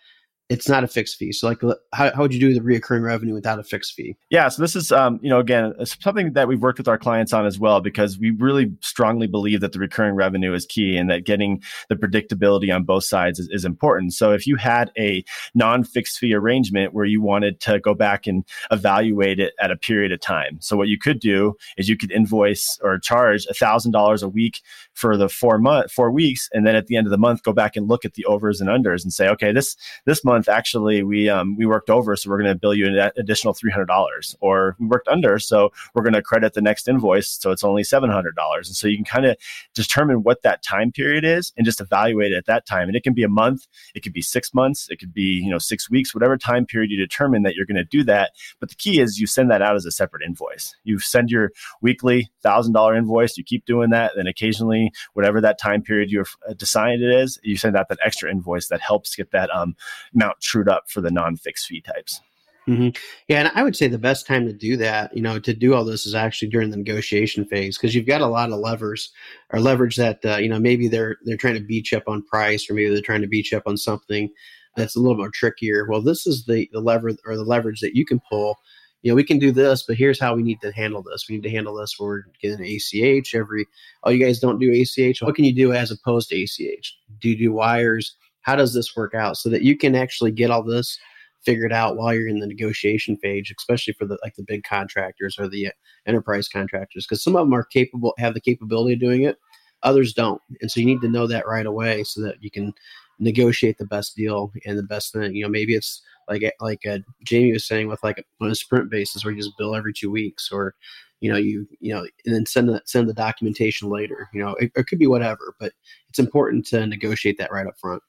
it's 0.49 0.67
not 0.67 0.83
a 0.83 0.87
fixed 0.87 1.17
fee. 1.17 1.31
So, 1.31 1.47
like, 1.47 1.61
how, 1.93 2.13
how 2.13 2.21
would 2.21 2.33
you 2.33 2.39
do 2.39 2.53
the 2.53 2.59
reoccurring 2.59 3.03
revenue 3.03 3.33
without 3.33 3.59
a 3.59 3.63
fixed 3.63 3.93
fee? 3.93 4.15
Yeah. 4.29 4.49
So, 4.49 4.61
this 4.61 4.75
is, 4.75 4.91
um, 4.91 5.19
you 5.23 5.29
know, 5.29 5.39
again, 5.39 5.73
something 5.85 6.33
that 6.33 6.47
we've 6.47 6.61
worked 6.61 6.77
with 6.77 6.87
our 6.87 6.97
clients 6.97 7.33
on 7.33 7.45
as 7.45 7.57
well, 7.57 7.79
because 7.79 8.19
we 8.19 8.31
really 8.31 8.71
strongly 8.81 9.25
believe 9.25 9.61
that 9.61 9.71
the 9.71 9.79
recurring 9.79 10.15
revenue 10.15 10.53
is 10.53 10.65
key 10.65 10.97
and 10.97 11.09
that 11.09 11.25
getting 11.25 11.63
the 11.87 11.95
predictability 11.95 12.73
on 12.73 12.83
both 12.83 13.05
sides 13.05 13.39
is, 13.39 13.49
is 13.51 13.63
important. 13.63 14.13
So, 14.13 14.31
if 14.31 14.45
you 14.45 14.57
had 14.57 14.91
a 14.97 15.23
non 15.55 15.83
fixed 15.83 16.19
fee 16.19 16.33
arrangement 16.33 16.93
where 16.93 17.05
you 17.05 17.21
wanted 17.21 17.59
to 17.61 17.79
go 17.79 17.93
back 17.93 18.27
and 18.27 18.43
evaluate 18.69 19.39
it 19.39 19.53
at 19.61 19.71
a 19.71 19.77
period 19.77 20.11
of 20.11 20.19
time, 20.19 20.57
so 20.59 20.75
what 20.75 20.89
you 20.89 20.99
could 20.99 21.19
do 21.19 21.55
is 21.77 21.87
you 21.87 21.97
could 21.97 22.11
invoice 22.11 22.77
or 22.83 22.99
charge 22.99 23.47
$1,000 23.47 24.23
a 24.23 24.29
week 24.29 24.61
for 24.93 25.17
the 25.17 25.29
four 25.29 25.57
month, 25.57 25.91
four 25.91 26.11
weeks. 26.11 26.49
And 26.53 26.65
then 26.65 26.75
at 26.75 26.87
the 26.87 26.95
end 26.95 27.07
of 27.07 27.11
the 27.11 27.17
month, 27.17 27.43
go 27.43 27.53
back 27.53 27.75
and 27.75 27.87
look 27.87 28.05
at 28.05 28.13
the 28.13 28.25
overs 28.25 28.61
and 28.61 28.69
unders 28.69 29.03
and 29.03 29.11
say, 29.13 29.27
okay, 29.29 29.51
this, 29.51 29.75
this 30.05 30.23
month, 30.23 30.47
actually 30.47 31.03
we 31.03 31.29
um, 31.29 31.55
we 31.55 31.65
worked 31.65 31.89
over, 31.89 32.15
so 32.15 32.29
we're 32.29 32.37
going 32.37 32.53
to 32.53 32.59
bill 32.59 32.73
you 32.73 32.87
an 32.87 33.11
additional 33.17 33.53
three 33.53 33.71
hundred 33.71 33.87
dollars, 33.87 34.35
or 34.39 34.75
we 34.79 34.87
worked 34.87 35.07
under, 35.07 35.39
so 35.39 35.71
we're 35.93 36.03
going 36.03 36.13
to 36.13 36.21
credit 36.21 36.53
the 36.53 36.61
next 36.61 36.87
invoice, 36.87 37.29
so 37.29 37.51
it's 37.51 37.63
only 37.63 37.83
seven 37.83 38.09
hundred 38.09 38.35
dollars, 38.35 38.67
and 38.67 38.75
so 38.75 38.87
you 38.87 38.95
can 38.95 39.05
kind 39.05 39.25
of 39.25 39.37
determine 39.73 40.23
what 40.23 40.41
that 40.43 40.63
time 40.63 40.91
period 40.91 41.23
is 41.23 41.53
and 41.57 41.65
just 41.65 41.81
evaluate 41.81 42.31
it 42.31 42.35
at 42.35 42.45
that 42.45 42.65
time, 42.65 42.87
and 42.87 42.95
it 42.95 43.03
can 43.03 43.13
be 43.13 43.23
a 43.23 43.29
month, 43.29 43.67
it 43.95 44.01
could 44.01 44.13
be 44.13 44.21
six 44.21 44.53
months, 44.53 44.87
it 44.89 44.99
could 44.99 45.13
be 45.13 45.41
you 45.43 45.49
know 45.49 45.57
six 45.57 45.89
weeks, 45.89 46.13
whatever 46.13 46.37
time 46.37 46.65
period 46.65 46.91
you 46.91 46.97
determine 46.97 47.43
that 47.43 47.55
you're 47.55 47.65
going 47.65 47.75
to 47.75 47.83
do 47.83 48.03
that. 48.03 48.31
But 48.59 48.69
the 48.69 48.75
key 48.75 48.99
is 48.99 49.19
you 49.19 49.27
send 49.27 49.49
that 49.51 49.61
out 49.61 49.75
as 49.75 49.85
a 49.85 49.91
separate 49.91 50.23
invoice. 50.23 50.75
You 50.83 50.99
send 50.99 51.29
your 51.29 51.51
weekly 51.81 52.29
thousand 52.41 52.73
dollar 52.73 52.95
invoice, 52.95 53.37
you 53.37 53.43
keep 53.43 53.65
doing 53.65 53.89
that, 53.91 54.11
then 54.15 54.27
occasionally 54.27 54.82
whatever 55.13 55.41
that 55.41 55.59
time 55.59 55.81
period 55.81 56.11
you've 56.11 56.35
decided 56.57 57.01
it 57.01 57.13
is, 57.13 57.39
you 57.43 57.57
send 57.57 57.75
out 57.75 57.89
that 57.89 57.99
extra 58.03 58.29
invoice 58.29 58.67
that 58.67 58.81
helps 58.81 59.15
get 59.15 59.31
that 59.31 59.49
um, 59.53 59.75
amount 60.13 60.39
trued 60.41 60.69
up 60.69 60.89
for 60.89 61.01
the 61.01 61.11
non-fixed 61.11 61.67
fee 61.67 61.81
types. 61.81 62.21
Mm-hmm. 62.67 62.89
Yeah, 63.27 63.39
and 63.41 63.51
I 63.55 63.63
would 63.63 63.75
say 63.75 63.87
the 63.87 63.97
best 63.97 64.25
time 64.25 64.45
to 64.47 64.53
do 64.53 64.77
that, 64.77 65.15
you 65.15 65.21
know, 65.21 65.37
to 65.37 65.53
do 65.53 65.73
all 65.73 65.83
this 65.83 66.05
is 66.05 66.15
actually 66.15 66.47
during 66.47 66.69
the 66.69 66.77
negotiation 66.77 67.45
phase 67.45 67.77
because 67.77 67.93
you've 67.93 68.05
got 68.05 68.21
a 68.21 68.27
lot 68.27 68.51
of 68.51 68.59
levers 68.59 69.11
or 69.51 69.59
leverage 69.59 69.97
that 69.97 70.23
uh, 70.25 70.37
you 70.37 70.47
know 70.47 70.59
maybe 70.59 70.87
they're 70.87 71.17
they're 71.25 71.35
trying 71.35 71.55
to 71.55 71.59
beat 71.59 71.91
you 71.91 71.97
up 71.97 72.07
on 72.07 72.23
price 72.23 72.69
or 72.69 72.73
maybe 72.73 72.89
they're 72.89 73.01
trying 73.01 73.21
to 73.21 73.27
beat 73.27 73.51
you 73.51 73.57
up 73.57 73.67
on 73.67 73.75
something 73.75 74.29
that's 74.77 74.95
a 74.95 74.99
little 74.99 75.17
more 75.17 75.29
trickier. 75.29 75.85
Well, 75.89 76.01
this 76.01 76.25
is 76.25 76.45
the 76.45 76.69
the 76.71 76.79
lever 76.79 77.11
or 77.25 77.35
the 77.35 77.43
leverage 77.43 77.81
that 77.81 77.95
you 77.95 78.05
can 78.05 78.21
pull. 78.29 78.57
You 79.03 79.11
know, 79.11 79.15
we 79.15 79.23
can 79.23 79.37
do 79.37 79.51
this, 79.51 79.83
but 79.83 79.97
here's 79.97 80.19
how 80.19 80.33
we 80.33 80.43
need 80.43 80.61
to 80.61 80.71
handle 80.71 81.03
this. 81.03 81.27
We 81.29 81.35
need 81.35 81.43
to 81.43 81.49
handle 81.51 81.75
this. 81.75 81.97
We're 81.99 82.23
getting 82.41 82.65
ACH 82.65 83.35
every. 83.35 83.67
Oh, 84.03 84.09
you 84.09 84.23
guys 84.23 84.39
don't 84.39 84.59
do 84.59 84.71
ACH. 84.71 85.21
What 85.21 85.35
can 85.35 85.45
you 85.45 85.53
do 85.53 85.73
as 85.73 85.91
opposed 85.91 86.29
to 86.29 86.41
ACH? 86.41 86.97
Do 87.19 87.29
you 87.29 87.37
do 87.37 87.51
wires? 87.51 88.15
How 88.41 88.55
does 88.55 88.73
this 88.73 88.95
work 88.95 89.13
out 89.13 89.37
so 89.37 89.49
that 89.49 89.61
you 89.61 89.77
can 89.77 89.93
actually 89.93 90.31
get 90.31 90.51
all 90.51 90.63
this 90.63 90.97
figured 91.43 91.73
out 91.73 91.97
while 91.97 92.13
you're 92.13 92.27
in 92.27 92.39
the 92.39 92.47
negotiation 92.47 93.17
phase, 93.17 93.51
especially 93.57 93.93
for 93.93 94.05
the 94.05 94.17
like 94.23 94.35
the 94.35 94.43
big 94.43 94.63
contractors 94.63 95.37
or 95.37 95.47
the 95.47 95.67
uh, 95.67 95.71
enterprise 96.05 96.47
contractors, 96.47 97.05
because 97.05 97.23
some 97.23 97.35
of 97.35 97.45
them 97.45 97.53
are 97.53 97.63
capable, 97.63 98.13
have 98.17 98.33
the 98.33 98.41
capability 98.41 98.93
of 98.93 98.99
doing 98.99 99.23
it, 99.23 99.37
others 99.83 100.13
don't, 100.13 100.41
and 100.61 100.71
so 100.71 100.79
you 100.79 100.85
need 100.85 101.01
to 101.01 101.09
know 101.09 101.27
that 101.27 101.47
right 101.47 101.65
away 101.65 102.03
so 102.03 102.21
that 102.21 102.41
you 102.41 102.49
can 102.49 102.73
negotiate 103.19 103.77
the 103.77 103.85
best 103.85 104.15
deal 104.15 104.51
and 104.65 104.77
the 104.77 104.83
best 104.83 105.13
thing. 105.13 105.35
You 105.35 105.43
know, 105.43 105.49
maybe 105.49 105.75
it's 105.75 106.01
like 106.27 106.43
like 106.59 106.85
uh, 106.85 106.99
Jamie 107.23 107.53
was 107.53 107.67
saying 107.67 107.87
with 107.87 108.03
like 108.03 108.25
on 108.41 108.51
a 108.51 108.55
sprint 108.55 108.89
basis 108.89 109.23
where 109.23 109.33
you 109.33 109.41
just 109.41 109.57
bill 109.57 109.75
every 109.75 109.93
two 109.93 110.11
weeks, 110.11 110.51
or 110.51 110.75
you 111.21 111.31
know 111.31 111.37
you 111.37 111.67
you 111.79 111.93
know 111.93 112.05
and 112.25 112.35
then 112.35 112.45
send 112.45 112.69
the 112.69 112.81
send 112.85 113.09
the 113.09 113.13
documentation 113.13 113.89
later. 113.89 114.29
You 114.33 114.43
know, 114.43 114.55
it, 114.55 114.71
it 114.75 114.87
could 114.87 114.99
be 114.99 115.07
whatever, 115.07 115.55
but 115.59 115.73
it's 116.09 116.19
important 116.19 116.65
to 116.67 116.85
negotiate 116.85 117.37
that 117.37 117.51
right 117.51 117.67
up 117.67 117.77
front. 117.79 118.03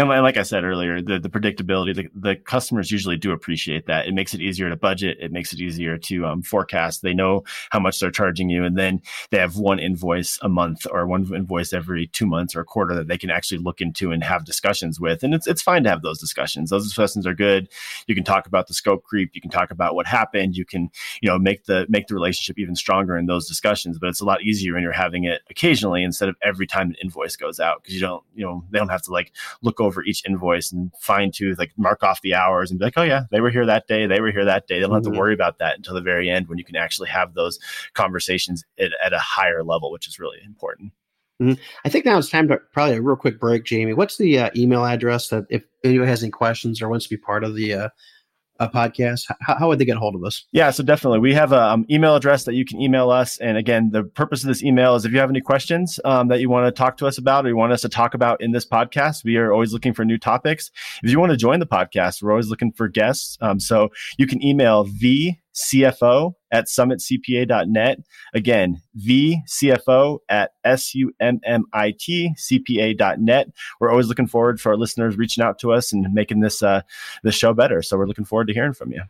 And 0.00 0.08
like 0.08 0.36
I 0.36 0.42
said 0.42 0.64
earlier, 0.64 1.00
the, 1.00 1.20
the 1.20 1.28
predictability, 1.30 1.94
the, 1.94 2.10
the 2.16 2.34
customers 2.34 2.90
usually 2.90 3.16
do 3.16 3.30
appreciate 3.30 3.86
that. 3.86 4.08
It 4.08 4.12
makes 4.12 4.34
it 4.34 4.40
easier 4.40 4.68
to 4.68 4.74
budget. 4.74 5.18
It 5.20 5.30
makes 5.30 5.52
it 5.52 5.60
easier 5.60 5.96
to 5.98 6.26
um, 6.26 6.42
forecast. 6.42 7.02
They 7.02 7.14
know 7.14 7.44
how 7.70 7.78
much 7.78 8.00
they're 8.00 8.10
charging 8.10 8.50
you. 8.50 8.64
And 8.64 8.76
then 8.76 9.02
they 9.30 9.38
have 9.38 9.56
one 9.56 9.78
invoice 9.78 10.36
a 10.42 10.48
month 10.48 10.84
or 10.90 11.06
one 11.06 11.32
invoice 11.32 11.72
every 11.72 12.08
two 12.08 12.26
months 12.26 12.56
or 12.56 12.60
a 12.60 12.64
quarter 12.64 12.92
that 12.96 13.06
they 13.06 13.16
can 13.16 13.30
actually 13.30 13.58
look 13.58 13.80
into 13.80 14.10
and 14.10 14.24
have 14.24 14.44
discussions 14.44 14.98
with. 14.98 15.22
And 15.22 15.32
it's, 15.32 15.46
it's 15.46 15.62
fine 15.62 15.84
to 15.84 15.90
have 15.90 16.02
those 16.02 16.18
discussions. 16.18 16.70
Those 16.70 16.86
discussions 16.86 17.24
are 17.24 17.34
good. 17.34 17.68
You 18.08 18.16
can 18.16 18.24
talk 18.24 18.48
about 18.48 18.66
the 18.66 18.74
scope 18.74 19.04
creep. 19.04 19.30
You 19.32 19.40
can 19.40 19.52
talk 19.52 19.70
about 19.70 19.94
what 19.94 20.08
happened. 20.08 20.56
You 20.56 20.64
can, 20.64 20.90
you 21.22 21.28
know, 21.28 21.38
make 21.38 21.66
the, 21.66 21.86
make 21.88 22.08
the 22.08 22.14
relationship 22.14 22.58
even 22.58 22.74
stronger 22.74 23.16
in 23.16 23.26
those 23.26 23.46
discussions. 23.46 24.00
But 24.00 24.08
it's 24.08 24.20
a 24.20 24.24
lot 24.24 24.42
easier 24.42 24.74
when 24.74 24.82
you're 24.82 24.90
having 24.90 25.22
it 25.22 25.42
occasionally 25.50 26.02
instead 26.02 26.28
of 26.28 26.34
every 26.42 26.66
time 26.66 26.88
an 26.88 26.96
invoice 27.00 27.36
goes 27.36 27.60
out 27.60 27.84
because 27.84 27.94
you 27.94 28.00
don't, 28.00 28.24
you 28.34 28.44
know, 28.44 28.64
they 28.70 28.80
don't 28.80 28.88
have 28.88 29.02
to 29.02 29.12
like 29.12 29.30
look 29.62 29.83
over 29.84 30.02
each 30.04 30.24
invoice 30.26 30.72
and 30.72 30.90
fine 31.00 31.30
tune, 31.32 31.54
like 31.58 31.72
mark 31.76 32.02
off 32.02 32.20
the 32.22 32.34
hours 32.34 32.70
and 32.70 32.78
be 32.78 32.84
like, 32.84 32.94
oh 32.96 33.02
yeah, 33.02 33.24
they 33.30 33.40
were 33.40 33.50
here 33.50 33.66
that 33.66 33.86
day, 33.86 34.06
they 34.06 34.20
were 34.20 34.32
here 34.32 34.44
that 34.44 34.66
day. 34.66 34.76
They 34.76 34.80
don't 34.80 34.90
mm-hmm. 34.90 34.94
have 34.94 35.02
to 35.04 35.10
mm-hmm. 35.10 35.18
worry 35.18 35.34
about 35.34 35.58
that 35.58 35.76
until 35.76 35.94
the 35.94 36.00
very 36.00 36.28
end 36.28 36.48
when 36.48 36.58
you 36.58 36.64
can 36.64 36.76
actually 36.76 37.08
have 37.08 37.34
those 37.34 37.58
conversations 37.94 38.64
at, 38.78 38.90
at 39.04 39.12
a 39.12 39.18
higher 39.18 39.62
level, 39.62 39.92
which 39.92 40.08
is 40.08 40.18
really 40.18 40.38
important. 40.44 40.92
Mm-hmm. 41.42 41.60
I 41.84 41.88
think 41.88 42.04
now 42.04 42.18
it's 42.18 42.30
time 42.30 42.48
to 42.48 42.58
probably 42.72 42.96
a 42.96 43.02
real 43.02 43.16
quick 43.16 43.40
break, 43.40 43.64
Jamie. 43.64 43.92
What's 43.92 44.18
the 44.18 44.38
uh, 44.38 44.50
email 44.56 44.84
address 44.84 45.28
that 45.28 45.44
if 45.50 45.64
anyone 45.82 46.06
has 46.06 46.22
any 46.22 46.30
questions 46.30 46.80
or 46.80 46.88
wants 46.88 47.06
to 47.06 47.10
be 47.10 47.16
part 47.16 47.42
of 47.42 47.54
the 47.54 47.74
uh, 47.74 47.88
a 48.60 48.68
podcast, 48.68 49.24
how, 49.40 49.56
how, 49.56 49.68
would 49.68 49.78
they 49.78 49.84
get 49.84 49.96
a 49.96 50.00
hold 50.00 50.14
of 50.14 50.24
us? 50.24 50.44
Yeah, 50.52 50.70
so 50.70 50.82
definitely. 50.82 51.18
We 51.18 51.34
have 51.34 51.52
an 51.52 51.58
um, 51.58 51.86
email 51.90 52.14
address 52.14 52.44
that 52.44 52.54
you 52.54 52.64
can 52.64 52.80
email 52.80 53.10
us. 53.10 53.38
And 53.38 53.56
again, 53.56 53.90
the 53.90 54.04
purpose 54.04 54.42
of 54.42 54.48
this 54.48 54.62
email 54.62 54.94
is 54.94 55.04
if 55.04 55.12
you 55.12 55.18
have 55.18 55.30
any 55.30 55.40
questions 55.40 55.98
um, 56.04 56.28
that 56.28 56.40
you 56.40 56.48
want 56.48 56.66
to 56.66 56.72
talk 56.72 56.96
to 56.98 57.06
us 57.06 57.18
about 57.18 57.44
or 57.44 57.48
you 57.48 57.56
want 57.56 57.72
us 57.72 57.82
to 57.82 57.88
talk 57.88 58.14
about 58.14 58.40
in 58.40 58.52
this 58.52 58.66
podcast, 58.66 59.24
we 59.24 59.36
are 59.36 59.52
always 59.52 59.72
looking 59.72 59.92
for 59.92 60.04
new 60.04 60.18
topics. 60.18 60.70
If 61.02 61.10
you 61.10 61.18
want 61.18 61.30
to 61.30 61.36
join 61.36 61.60
the 61.60 61.66
podcast, 61.66 62.22
we're 62.22 62.30
always 62.30 62.48
looking 62.48 62.72
for 62.72 62.88
guests. 62.88 63.36
Um, 63.40 63.58
so 63.58 63.90
you 64.18 64.26
can 64.26 64.42
email 64.44 64.84
the 64.84 65.34
CFO 65.54 66.34
at 66.50 66.66
summitcpa.net. 66.66 67.98
Again, 68.34 68.82
the 68.94 69.36
CFO 69.48 70.18
at 70.28 70.52
S-U-M-M-I-T 70.64 72.34
CPA.net. 72.38 73.48
We're 73.80 73.90
always 73.90 74.08
looking 74.08 74.26
forward 74.26 74.60
for 74.60 74.70
our 74.70 74.76
listeners 74.76 75.16
reaching 75.16 75.44
out 75.44 75.58
to 75.60 75.72
us 75.72 75.92
and 75.92 76.12
making 76.12 76.40
this, 76.40 76.62
uh, 76.62 76.82
this 77.22 77.34
show 77.34 77.54
better. 77.54 77.82
So 77.82 77.96
we're 77.96 78.06
looking 78.06 78.24
forward 78.24 78.48
to 78.48 78.54
hearing 78.54 78.74
from 78.74 78.92
you. 78.92 79.02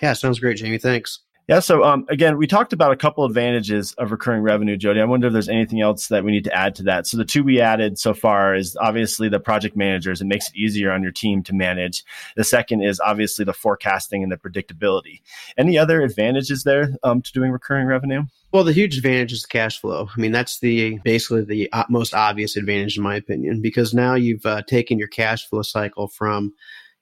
Yeah, 0.00 0.12
sounds 0.12 0.38
great, 0.38 0.58
Jamie. 0.58 0.78
Thanks. 0.78 1.20
Yeah. 1.48 1.60
So 1.60 1.84
um, 1.84 2.06
again, 2.08 2.38
we 2.38 2.48
talked 2.48 2.72
about 2.72 2.90
a 2.90 2.96
couple 2.96 3.24
advantages 3.24 3.92
of 3.98 4.10
recurring 4.10 4.42
revenue, 4.42 4.76
Jody. 4.76 5.00
I 5.00 5.04
wonder 5.04 5.28
if 5.28 5.32
there's 5.32 5.48
anything 5.48 5.80
else 5.80 6.08
that 6.08 6.24
we 6.24 6.32
need 6.32 6.42
to 6.44 6.52
add 6.52 6.74
to 6.76 6.82
that. 6.84 7.06
So 7.06 7.16
the 7.16 7.24
two 7.24 7.44
we 7.44 7.60
added 7.60 8.00
so 8.00 8.14
far 8.14 8.56
is 8.56 8.76
obviously 8.80 9.28
the 9.28 9.38
project 9.38 9.76
managers. 9.76 10.20
It 10.20 10.26
makes 10.26 10.48
it 10.48 10.56
easier 10.56 10.90
on 10.90 11.04
your 11.04 11.12
team 11.12 11.44
to 11.44 11.54
manage. 11.54 12.04
The 12.34 12.42
second 12.42 12.82
is 12.82 12.98
obviously 12.98 13.44
the 13.44 13.52
forecasting 13.52 14.24
and 14.24 14.32
the 14.32 14.36
predictability. 14.36 15.20
Any 15.56 15.78
other 15.78 16.02
advantages 16.02 16.64
there 16.64 16.96
um, 17.04 17.22
to 17.22 17.32
doing 17.32 17.52
recurring 17.52 17.86
revenue? 17.86 18.24
Well, 18.50 18.64
the 18.64 18.72
huge 18.72 18.96
advantage 18.96 19.32
is 19.32 19.46
cash 19.46 19.80
flow. 19.80 20.08
I 20.16 20.20
mean, 20.20 20.32
that's 20.32 20.58
the 20.58 20.98
basically 21.04 21.44
the 21.44 21.70
most 21.88 22.12
obvious 22.12 22.56
advantage 22.56 22.96
in 22.96 23.04
my 23.04 23.14
opinion, 23.14 23.60
because 23.60 23.94
now 23.94 24.14
you've 24.14 24.46
uh, 24.46 24.62
taken 24.62 24.98
your 24.98 25.08
cash 25.08 25.48
flow 25.48 25.62
cycle 25.62 26.08
from 26.08 26.54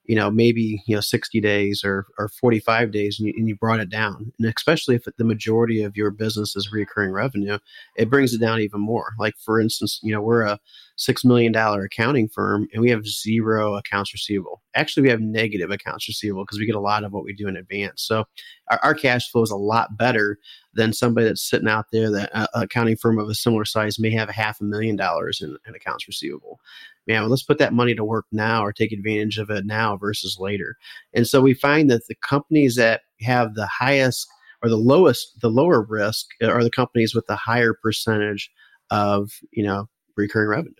you 0.07 0.15
know 0.15 0.29
maybe 0.31 0.81
you 0.85 0.95
know 0.95 1.01
60 1.01 1.39
days 1.41 1.83
or, 1.83 2.05
or 2.17 2.27
45 2.29 2.91
days 2.91 3.19
and 3.19 3.27
you, 3.27 3.33
and 3.37 3.47
you 3.47 3.55
brought 3.55 3.79
it 3.79 3.89
down. 3.89 4.31
And 4.39 4.53
especially 4.55 4.95
if 4.95 5.05
the 5.17 5.23
majority 5.23 5.83
of 5.83 5.97
your 5.97 6.11
business 6.11 6.55
is 6.55 6.71
recurring 6.71 7.11
revenue 7.11 7.57
it 7.95 8.09
brings 8.09 8.33
it 8.33 8.39
down 8.39 8.59
even 8.59 8.81
more. 8.81 9.13
Like 9.19 9.35
for 9.37 9.59
instance 9.59 9.99
you 10.03 10.13
know 10.13 10.21
we're 10.21 10.43
a 10.43 10.59
six 10.97 11.25
million 11.25 11.51
dollar 11.51 11.83
accounting 11.83 12.27
firm 12.29 12.67
and 12.71 12.81
we 12.81 12.89
have 12.89 13.05
zero 13.05 13.75
accounts 13.75 14.13
receivable. 14.13 14.61
Actually 14.75 15.03
we 15.03 15.09
have 15.09 15.19
negative 15.19 15.69
accounts 15.69 16.07
receivable 16.07 16.43
because 16.43 16.59
we 16.59 16.65
get 16.65 16.75
a 16.75 16.79
lot 16.79 17.03
of 17.03 17.11
what 17.11 17.23
we 17.23 17.33
do 17.33 17.47
in 17.47 17.57
advance. 17.57 18.01
So 18.01 18.25
our, 18.69 18.79
our 18.81 18.93
cash 18.93 19.29
flow 19.29 19.41
is 19.41 19.51
a 19.51 19.57
lot 19.57 19.97
better 19.97 20.37
than 20.73 20.93
somebody 20.93 21.27
that's 21.27 21.47
sitting 21.47 21.67
out 21.67 21.87
there 21.91 22.09
that 22.11 22.29
uh, 22.33 22.47
accounting 22.53 22.95
firm 22.95 23.19
of 23.19 23.27
a 23.27 23.35
similar 23.35 23.65
size 23.65 23.99
may 23.99 24.11
have 24.11 24.29
a 24.29 24.33
half 24.33 24.61
a 24.61 24.63
million 24.63 24.95
dollars 24.95 25.41
in, 25.41 25.57
in 25.67 25.75
accounts 25.75 26.07
receivable. 26.07 26.59
Man, 27.07 27.21
well, 27.21 27.29
let's 27.29 27.43
put 27.43 27.57
that 27.59 27.73
money 27.73 27.93
to 27.93 28.03
work 28.03 28.25
now 28.31 28.63
or 28.63 28.71
take 28.71 28.91
advantage 28.91 29.37
of 29.37 29.49
it 29.49 29.65
now 29.65 29.97
versus 29.97 30.37
later. 30.39 30.77
And 31.13 31.27
so 31.27 31.41
we 31.41 31.53
find 31.53 31.89
that 31.91 32.07
the 32.07 32.15
companies 32.15 32.75
that 32.75 33.01
have 33.21 33.55
the 33.55 33.67
highest 33.67 34.27
or 34.63 34.69
the 34.69 34.77
lowest, 34.77 35.39
the 35.41 35.49
lower 35.49 35.81
risk 35.81 36.27
are 36.41 36.63
the 36.63 36.71
companies 36.71 37.13
with 37.13 37.27
the 37.27 37.35
higher 37.35 37.73
percentage 37.73 38.49
of, 38.89 39.31
you 39.51 39.63
know, 39.63 39.87
recurring 40.15 40.49
revenue. 40.49 40.73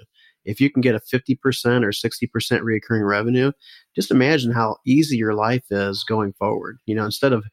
If 0.45 0.61
you 0.61 0.69
can 0.69 0.81
get 0.81 0.95
a 0.95 0.99
50% 0.99 1.83
or 1.83 1.89
60% 1.89 2.61
recurring 2.61 3.03
revenue, 3.03 3.51
just 3.95 4.11
imagine 4.11 4.51
how 4.51 4.77
easy 4.85 5.17
your 5.17 5.33
life 5.33 5.65
is 5.71 6.03
going 6.03 6.33
forward. 6.33 6.77
You 6.85 6.95
know, 6.95 7.05
instead 7.05 7.33
of 7.33 7.43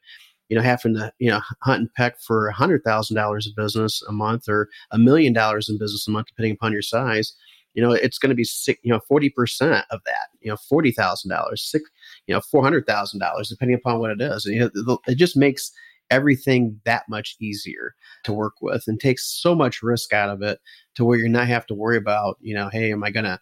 you 0.49 0.57
know, 0.57 0.63
having 0.63 0.93
to, 0.93 1.11
you 1.17 1.31
know, 1.31 1.41
hunt 1.63 1.79
and 1.79 1.93
peck 1.95 2.19
for 2.19 2.47
a 2.47 2.53
hundred 2.53 2.83
thousand 2.83 3.15
dollars 3.15 3.47
of 3.47 3.55
business 3.55 4.03
a 4.07 4.11
month 4.11 4.47
or 4.47 4.69
a 4.91 4.99
million 4.99 5.33
dollars 5.33 5.67
in 5.67 5.79
business 5.79 6.07
a 6.07 6.11
month, 6.11 6.27
depending 6.27 6.53
upon 6.53 6.71
your 6.71 6.81
size, 6.81 7.33
you 7.73 7.81
know, 7.81 7.91
it's 7.91 8.19
going 8.19 8.29
to 8.29 8.35
be 8.35 8.47
you 8.83 8.91
know, 8.91 8.99
40% 9.11 9.83
of 9.89 10.01
that, 10.05 10.27
you 10.41 10.51
know, 10.51 10.57
$40,000, 10.71 11.57
six, 11.57 11.89
you 12.27 12.35
know, 12.35 12.41
$400,000, 12.53 13.49
depending 13.49 13.75
upon 13.75 13.99
what 13.99 14.11
it 14.11 14.21
is. 14.21 14.45
And, 14.45 14.55
you 14.55 14.71
know, 14.75 14.99
it 15.07 15.15
just 15.15 15.35
makes 15.35 15.71
everything 16.13 16.79
that 16.85 17.03
much 17.09 17.35
easier 17.41 17.93
to 18.23 18.33
work 18.33 18.53
with 18.61 18.83
and 18.87 18.99
takes 18.99 19.41
so 19.41 19.55
much 19.55 19.81
risk 19.81 20.13
out 20.13 20.29
of 20.29 20.41
it 20.41 20.59
to 20.95 21.03
where 21.03 21.17
you're 21.17 21.27
not 21.27 21.47
have 21.47 21.65
to 21.65 21.73
worry 21.73 21.97
about, 21.97 22.37
you 22.39 22.53
know, 22.53 22.69
hey, 22.69 22.91
am 22.91 23.03
I 23.03 23.11
going 23.11 23.25
to 23.25 23.39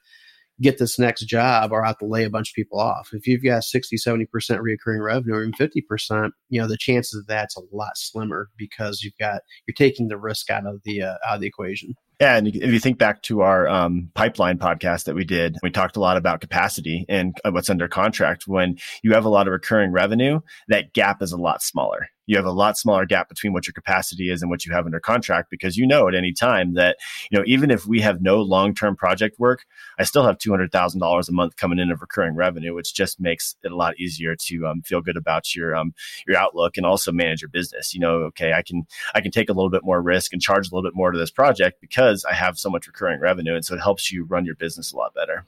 get 0.61 0.77
this 0.77 0.99
next 0.99 1.25
job 1.25 1.71
or 1.71 1.83
I 1.83 1.87
have 1.87 1.97
to 1.97 2.05
lay 2.05 2.23
a 2.23 2.29
bunch 2.29 2.51
of 2.51 2.55
people 2.55 2.79
off. 2.79 3.09
If 3.13 3.27
you've 3.27 3.43
got 3.43 3.63
60, 3.63 3.97
70% 3.97 4.61
recurring 4.61 5.01
revenue 5.01 5.35
or 5.35 5.43
even 5.43 5.53
50%, 5.53 6.31
you 6.49 6.61
know, 6.61 6.67
the 6.67 6.77
chances 6.77 7.19
of 7.19 7.27
that's 7.27 7.57
a 7.57 7.61
lot 7.71 7.97
slimmer 7.97 8.49
because 8.57 9.01
you've 9.01 9.17
got, 9.19 9.41
you're 9.67 9.73
taking 9.75 10.07
the 10.07 10.17
risk 10.17 10.49
out 10.49 10.67
of 10.67 10.81
the, 10.83 11.01
uh, 11.01 11.15
out 11.27 11.35
of 11.35 11.41
the 11.41 11.47
equation. 11.47 11.95
Yeah, 12.19 12.37
and 12.37 12.47
if 12.47 12.71
you 12.71 12.79
think 12.79 12.99
back 12.99 13.23
to 13.23 13.41
our 13.41 13.67
um, 13.67 14.11
pipeline 14.13 14.59
podcast 14.59 15.05
that 15.05 15.15
we 15.15 15.25
did, 15.25 15.57
we 15.63 15.71
talked 15.71 15.95
a 15.95 15.99
lot 15.99 16.17
about 16.17 16.39
capacity 16.39 17.03
and 17.09 17.35
what's 17.49 17.69
under 17.69 17.87
contract. 17.87 18.43
When 18.45 18.77
you 19.01 19.13
have 19.13 19.25
a 19.25 19.29
lot 19.29 19.47
of 19.47 19.53
recurring 19.53 19.91
revenue, 19.91 20.39
that 20.67 20.93
gap 20.93 21.23
is 21.23 21.31
a 21.31 21.37
lot 21.37 21.63
smaller 21.63 22.07
you 22.31 22.37
have 22.37 22.45
a 22.45 22.51
lot 22.51 22.77
smaller 22.77 23.05
gap 23.05 23.27
between 23.27 23.51
what 23.51 23.67
your 23.67 23.73
capacity 23.73 24.31
is 24.31 24.41
and 24.41 24.49
what 24.49 24.65
you 24.65 24.71
have 24.71 24.85
under 24.85 25.01
contract 25.01 25.49
because 25.51 25.75
you 25.75 25.85
know 25.85 26.07
at 26.07 26.15
any 26.15 26.31
time 26.31 26.75
that, 26.75 26.95
you 27.29 27.37
know, 27.37 27.43
even 27.45 27.69
if 27.69 27.85
we 27.85 27.99
have 27.99 28.21
no 28.21 28.41
long 28.41 28.73
term 28.73 28.95
project 28.95 29.37
work, 29.37 29.65
I 29.99 30.05
still 30.05 30.23
have 30.23 30.37
$200,000 30.37 31.29
a 31.29 31.31
month 31.33 31.57
coming 31.57 31.77
in 31.77 31.91
of 31.91 31.99
recurring 31.99 32.33
revenue, 32.35 32.73
which 32.73 32.93
just 32.93 33.19
makes 33.19 33.57
it 33.65 33.73
a 33.73 33.75
lot 33.75 33.99
easier 33.99 34.33
to 34.47 34.67
um, 34.67 34.81
feel 34.81 35.01
good 35.01 35.17
about 35.17 35.53
your, 35.53 35.75
um, 35.75 35.93
your 36.25 36.37
outlook 36.37 36.77
and 36.77 36.85
also 36.85 37.11
manage 37.11 37.41
your 37.41 37.49
business. 37.49 37.93
You 37.93 37.99
know, 37.99 38.13
okay, 38.29 38.53
I 38.53 38.61
can, 38.61 38.87
I 39.13 39.19
can 39.19 39.31
take 39.31 39.49
a 39.49 39.53
little 39.53 39.69
bit 39.69 39.83
more 39.83 40.01
risk 40.01 40.31
and 40.31 40.41
charge 40.41 40.71
a 40.71 40.73
little 40.73 40.89
bit 40.89 40.95
more 40.95 41.11
to 41.11 41.19
this 41.19 41.31
project 41.31 41.81
because 41.81 42.23
I 42.23 42.33
have 42.33 42.57
so 42.57 42.69
much 42.69 42.87
recurring 42.87 43.19
revenue. 43.19 43.55
And 43.55 43.65
so 43.65 43.75
it 43.75 43.81
helps 43.81 44.09
you 44.09 44.23
run 44.23 44.45
your 44.45 44.55
business 44.55 44.93
a 44.93 44.95
lot 44.95 45.13
better. 45.13 45.45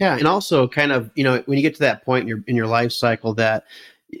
Yeah, 0.00 0.18
and 0.18 0.26
also 0.26 0.68
kind 0.68 0.92
of 0.92 1.10
you 1.14 1.24
know 1.24 1.42
when 1.46 1.56
you 1.56 1.62
get 1.62 1.72
to 1.76 1.80
that 1.80 2.04
point 2.04 2.22
in 2.22 2.28
your 2.28 2.40
in 2.46 2.54
your 2.54 2.66
life 2.66 2.92
cycle 2.92 3.32
that 3.34 3.64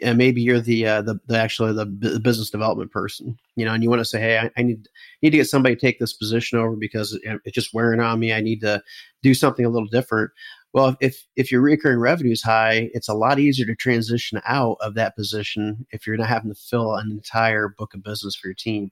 and 0.02 0.18
maybe 0.18 0.42
you're 0.42 0.60
the 0.60 0.86
uh, 0.86 1.02
the, 1.02 1.18
the 1.26 1.38
actually 1.38 1.72
the, 1.72 1.84
the 1.84 2.20
business 2.20 2.50
development 2.50 2.90
person, 2.90 3.38
you 3.54 3.64
know, 3.64 3.72
and 3.72 3.82
you 3.82 3.90
want 3.90 4.00
to 4.00 4.04
say, 4.04 4.20
hey, 4.20 4.38
I, 4.38 4.50
I, 4.56 4.62
need 4.62 4.88
need 5.22 5.30
to 5.30 5.36
get 5.36 5.48
somebody 5.48 5.74
to 5.74 5.80
take 5.80 5.98
this 5.98 6.12
position 6.12 6.58
over 6.58 6.76
because 6.76 7.18
it's 7.22 7.54
just 7.54 7.72
wearing 7.72 8.00
on 8.00 8.18
me. 8.18 8.32
I 8.32 8.40
need 8.40 8.60
to 8.62 8.82
do 9.22 9.32
something 9.32 9.64
a 9.64 9.68
little 9.68 9.88
different. 9.88 10.30
Well, 10.72 10.96
if 11.00 11.24
if 11.36 11.50
your 11.50 11.60
recurring 11.60 12.00
revenue 12.00 12.32
is 12.32 12.42
high, 12.42 12.90
it's 12.92 13.08
a 13.08 13.14
lot 13.14 13.38
easier 13.38 13.64
to 13.66 13.74
transition 13.74 14.40
out 14.44 14.76
of 14.80 14.94
that 14.94 15.16
position 15.16 15.86
if 15.90 16.06
you're 16.06 16.16
not 16.16 16.28
having 16.28 16.52
to 16.52 16.60
fill 16.60 16.96
an 16.96 17.10
entire 17.10 17.68
book 17.68 17.94
of 17.94 18.02
business 18.02 18.34
for 18.34 18.48
your 18.48 18.54
team, 18.54 18.90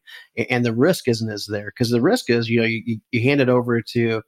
and 0.48 0.64
the 0.64 0.74
risk 0.74 1.09
isn't 1.09 1.30
as 1.30 1.46
there 1.46 1.72
because 1.74 1.90
the 1.90 2.00
risk 2.00 2.30
is 2.30 2.48
you 2.48 2.61
know 2.61 2.66
you, 2.66 3.00
you 3.11 3.20
hand 3.20 3.40
it 3.40 3.48
over 3.48 3.83
to 3.83 4.22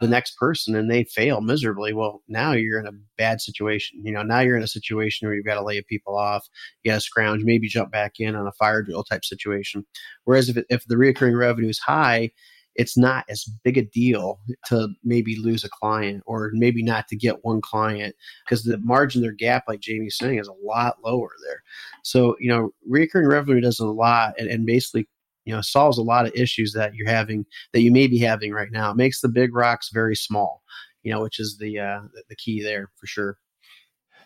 the 0.00 0.08
next 0.08 0.36
person 0.36 0.74
and 0.74 0.90
they 0.90 1.04
fail 1.04 1.40
miserably, 1.40 1.92
well, 1.92 2.22
now 2.28 2.52
you're 2.52 2.80
in 2.80 2.86
a 2.86 2.92
bad 3.18 3.40
situation. 3.40 4.00
You 4.02 4.12
know, 4.12 4.22
now 4.22 4.40
you're 4.40 4.56
in 4.56 4.62
a 4.62 4.68
situation 4.68 5.26
where 5.26 5.34
you've 5.34 5.46
got 5.46 5.56
to 5.56 5.64
lay 5.64 5.82
people 5.88 6.16
off, 6.16 6.48
you 6.82 6.90
got 6.90 6.96
to 6.96 7.00
scrounge, 7.00 7.42
maybe 7.44 7.68
jump 7.68 7.92
back 7.92 8.14
in 8.18 8.34
on 8.34 8.46
a 8.46 8.52
fire 8.52 8.82
drill 8.82 9.04
type 9.04 9.24
situation. 9.24 9.84
Whereas 10.24 10.48
if, 10.48 10.64
if 10.70 10.86
the 10.86 10.96
recurring 10.96 11.36
revenue 11.36 11.68
is 11.68 11.78
high, 11.78 12.30
it's 12.76 12.96
not 12.96 13.24
as 13.28 13.44
big 13.64 13.76
a 13.76 13.82
deal 13.82 14.40
to 14.66 14.88
maybe 15.04 15.36
lose 15.36 15.64
a 15.64 15.68
client 15.68 16.22
or 16.24 16.50
maybe 16.54 16.82
not 16.82 17.08
to 17.08 17.16
get 17.16 17.44
one 17.44 17.60
client 17.60 18.14
because 18.44 18.62
the 18.62 18.78
margin 18.78 19.22
their 19.22 19.32
gap 19.32 19.64
like 19.66 19.80
jamie's 19.80 20.16
saying 20.16 20.38
is 20.38 20.48
a 20.48 20.66
lot 20.66 20.96
lower 21.04 21.30
there 21.44 21.62
so 22.04 22.36
you 22.38 22.48
know 22.48 22.70
recurring 22.88 23.26
revenue 23.28 23.60
does 23.60 23.80
a 23.80 23.86
lot 23.86 24.34
and, 24.38 24.48
and 24.48 24.66
basically 24.66 25.08
you 25.44 25.54
know 25.54 25.60
solves 25.60 25.98
a 25.98 26.02
lot 26.02 26.26
of 26.26 26.32
issues 26.34 26.72
that 26.72 26.94
you're 26.94 27.08
having 27.08 27.44
that 27.72 27.80
you 27.80 27.92
may 27.92 28.06
be 28.06 28.18
having 28.18 28.52
right 28.52 28.70
now 28.70 28.90
it 28.90 28.96
makes 28.96 29.20
the 29.20 29.28
big 29.28 29.54
rocks 29.54 29.90
very 29.92 30.16
small 30.16 30.62
you 31.02 31.12
know 31.12 31.22
which 31.22 31.38
is 31.38 31.56
the 31.58 31.78
uh 31.78 32.00
the 32.28 32.36
key 32.36 32.62
there 32.62 32.90
for 32.96 33.06
sure 33.06 33.38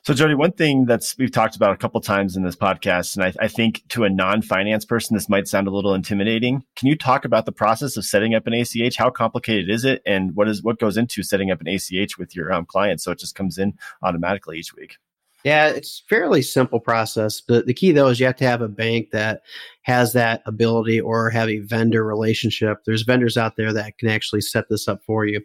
so, 0.04 0.12
Jody, 0.12 0.34
one 0.34 0.52
thing 0.52 0.84
that's 0.84 1.16
we've 1.16 1.32
talked 1.32 1.56
about 1.56 1.72
a 1.72 1.78
couple 1.78 1.98
times 1.98 2.36
in 2.36 2.42
this 2.42 2.56
podcast, 2.56 3.16
and 3.16 3.24
I, 3.24 3.32
I, 3.42 3.48
think 3.48 3.82
to 3.88 4.04
a 4.04 4.10
non-finance 4.10 4.84
person, 4.84 5.14
this 5.14 5.30
might 5.30 5.48
sound 5.48 5.66
a 5.66 5.70
little 5.70 5.94
intimidating. 5.94 6.62
Can 6.76 6.88
you 6.88 6.94
talk 6.94 7.24
about 7.24 7.46
the 7.46 7.52
process 7.52 7.96
of 7.96 8.04
setting 8.04 8.34
up 8.34 8.46
an 8.46 8.52
ACH? 8.52 8.96
How 8.98 9.08
complicated 9.08 9.70
is 9.70 9.86
it, 9.86 10.02
and 10.04 10.36
what 10.36 10.46
is 10.46 10.62
what 10.62 10.78
goes 10.78 10.98
into 10.98 11.22
setting 11.22 11.50
up 11.50 11.62
an 11.62 11.68
ACH 11.68 12.18
with 12.18 12.36
your 12.36 12.52
um, 12.52 12.66
clients 12.66 13.02
so 13.02 13.12
it 13.12 13.18
just 13.18 13.34
comes 13.34 13.56
in 13.56 13.78
automatically 14.02 14.58
each 14.58 14.74
week? 14.74 14.98
Yeah, 15.42 15.68
it's 15.68 16.02
fairly 16.06 16.42
simple 16.42 16.80
process. 16.80 17.40
But 17.40 17.64
the 17.64 17.72
key 17.72 17.92
though 17.92 18.08
is 18.08 18.20
you 18.20 18.26
have 18.26 18.36
to 18.36 18.46
have 18.46 18.60
a 18.60 18.68
bank 18.68 19.10
that 19.12 19.40
has 19.84 20.14
that 20.14 20.42
ability 20.46 20.98
or 20.98 21.28
have 21.28 21.48
a 21.48 21.58
vendor 21.60 22.04
relationship. 22.04 22.78
There's 22.86 23.02
vendors 23.02 23.36
out 23.36 23.56
there 23.56 23.72
that 23.74 23.98
can 23.98 24.08
actually 24.08 24.40
set 24.40 24.64
this 24.70 24.88
up 24.88 25.02
for 25.04 25.26
you. 25.26 25.42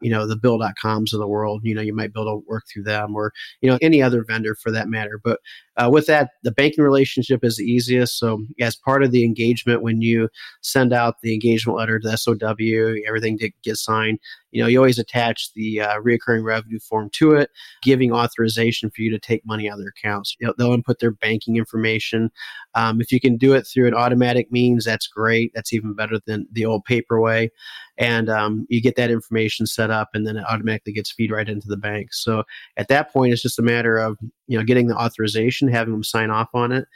You 0.00 0.10
know, 0.10 0.26
the 0.26 0.36
bill.coms 0.36 1.12
of 1.12 1.18
the 1.20 1.26
world, 1.26 1.60
you 1.64 1.74
know, 1.74 1.82
you 1.82 1.94
might 1.94 2.14
be 2.14 2.20
able 2.20 2.40
to 2.40 2.46
work 2.48 2.64
through 2.72 2.84
them 2.84 3.14
or, 3.14 3.32
you 3.60 3.68
know, 3.68 3.78
any 3.82 4.00
other 4.00 4.24
vendor 4.24 4.54
for 4.54 4.70
that 4.70 4.88
matter. 4.88 5.20
But 5.22 5.40
uh, 5.76 5.90
with 5.90 6.06
that, 6.06 6.30
the 6.42 6.52
banking 6.52 6.84
relationship 6.84 7.44
is 7.44 7.56
the 7.56 7.64
easiest. 7.64 8.18
So, 8.18 8.46
as 8.60 8.76
part 8.76 9.02
of 9.02 9.10
the 9.10 9.24
engagement, 9.24 9.82
when 9.82 10.00
you 10.00 10.28
send 10.62 10.92
out 10.92 11.20
the 11.22 11.34
engagement 11.34 11.76
letter 11.76 11.98
to 11.98 12.16
SOW, 12.16 12.94
everything 13.06 13.38
gets 13.62 13.84
signed, 13.84 14.20
you 14.52 14.62
know, 14.62 14.68
you 14.68 14.78
always 14.78 14.98
attach 14.98 15.52
the 15.54 15.80
uh, 15.80 16.00
reoccurring 16.00 16.44
revenue 16.44 16.80
form 16.80 17.10
to 17.14 17.32
it, 17.32 17.50
giving 17.82 18.12
authorization 18.12 18.90
for 18.90 19.02
you 19.02 19.10
to 19.10 19.18
take 19.18 19.46
money 19.46 19.68
out 19.68 19.74
of 19.74 19.80
their 19.80 19.92
accounts. 19.96 20.36
You 20.40 20.46
know, 20.46 20.54
they'll 20.56 20.72
input 20.72 20.98
their 20.98 21.12
banking 21.12 21.56
information. 21.56 22.30
Um, 22.74 23.00
if 23.00 23.12
you 23.12 23.20
can 23.20 23.36
do 23.36 23.52
it 23.54 23.66
through 23.66 23.79
an 23.86 23.94
automatic 23.94 24.50
means, 24.50 24.84
that's 24.84 25.06
great. 25.06 25.52
That's 25.54 25.72
even 25.72 25.94
better 25.94 26.18
than 26.26 26.46
the 26.52 26.64
old 26.64 26.84
paper 26.84 27.20
way. 27.20 27.50
And 27.98 28.28
um, 28.28 28.66
you 28.68 28.80
get 28.80 28.96
that 28.96 29.10
information 29.10 29.66
set 29.66 29.90
up, 29.90 30.08
and 30.14 30.26
then 30.26 30.36
it 30.36 30.44
automatically 30.48 30.92
gets 30.92 31.12
feed 31.12 31.30
right 31.30 31.48
into 31.48 31.68
the 31.68 31.76
bank. 31.76 32.12
So 32.12 32.44
at 32.76 32.88
that 32.88 33.12
point, 33.12 33.32
it's 33.32 33.42
just 33.42 33.58
a 33.58 33.62
matter 33.62 33.98
of 33.98 34.16
you 34.46 34.58
know 34.58 34.64
getting 34.64 34.86
the 34.86 34.96
authorization, 34.96 35.68
having 35.68 35.92
them 35.92 36.04
sign 36.04 36.30
off 36.30 36.48
on 36.54 36.72
it. 36.72 36.86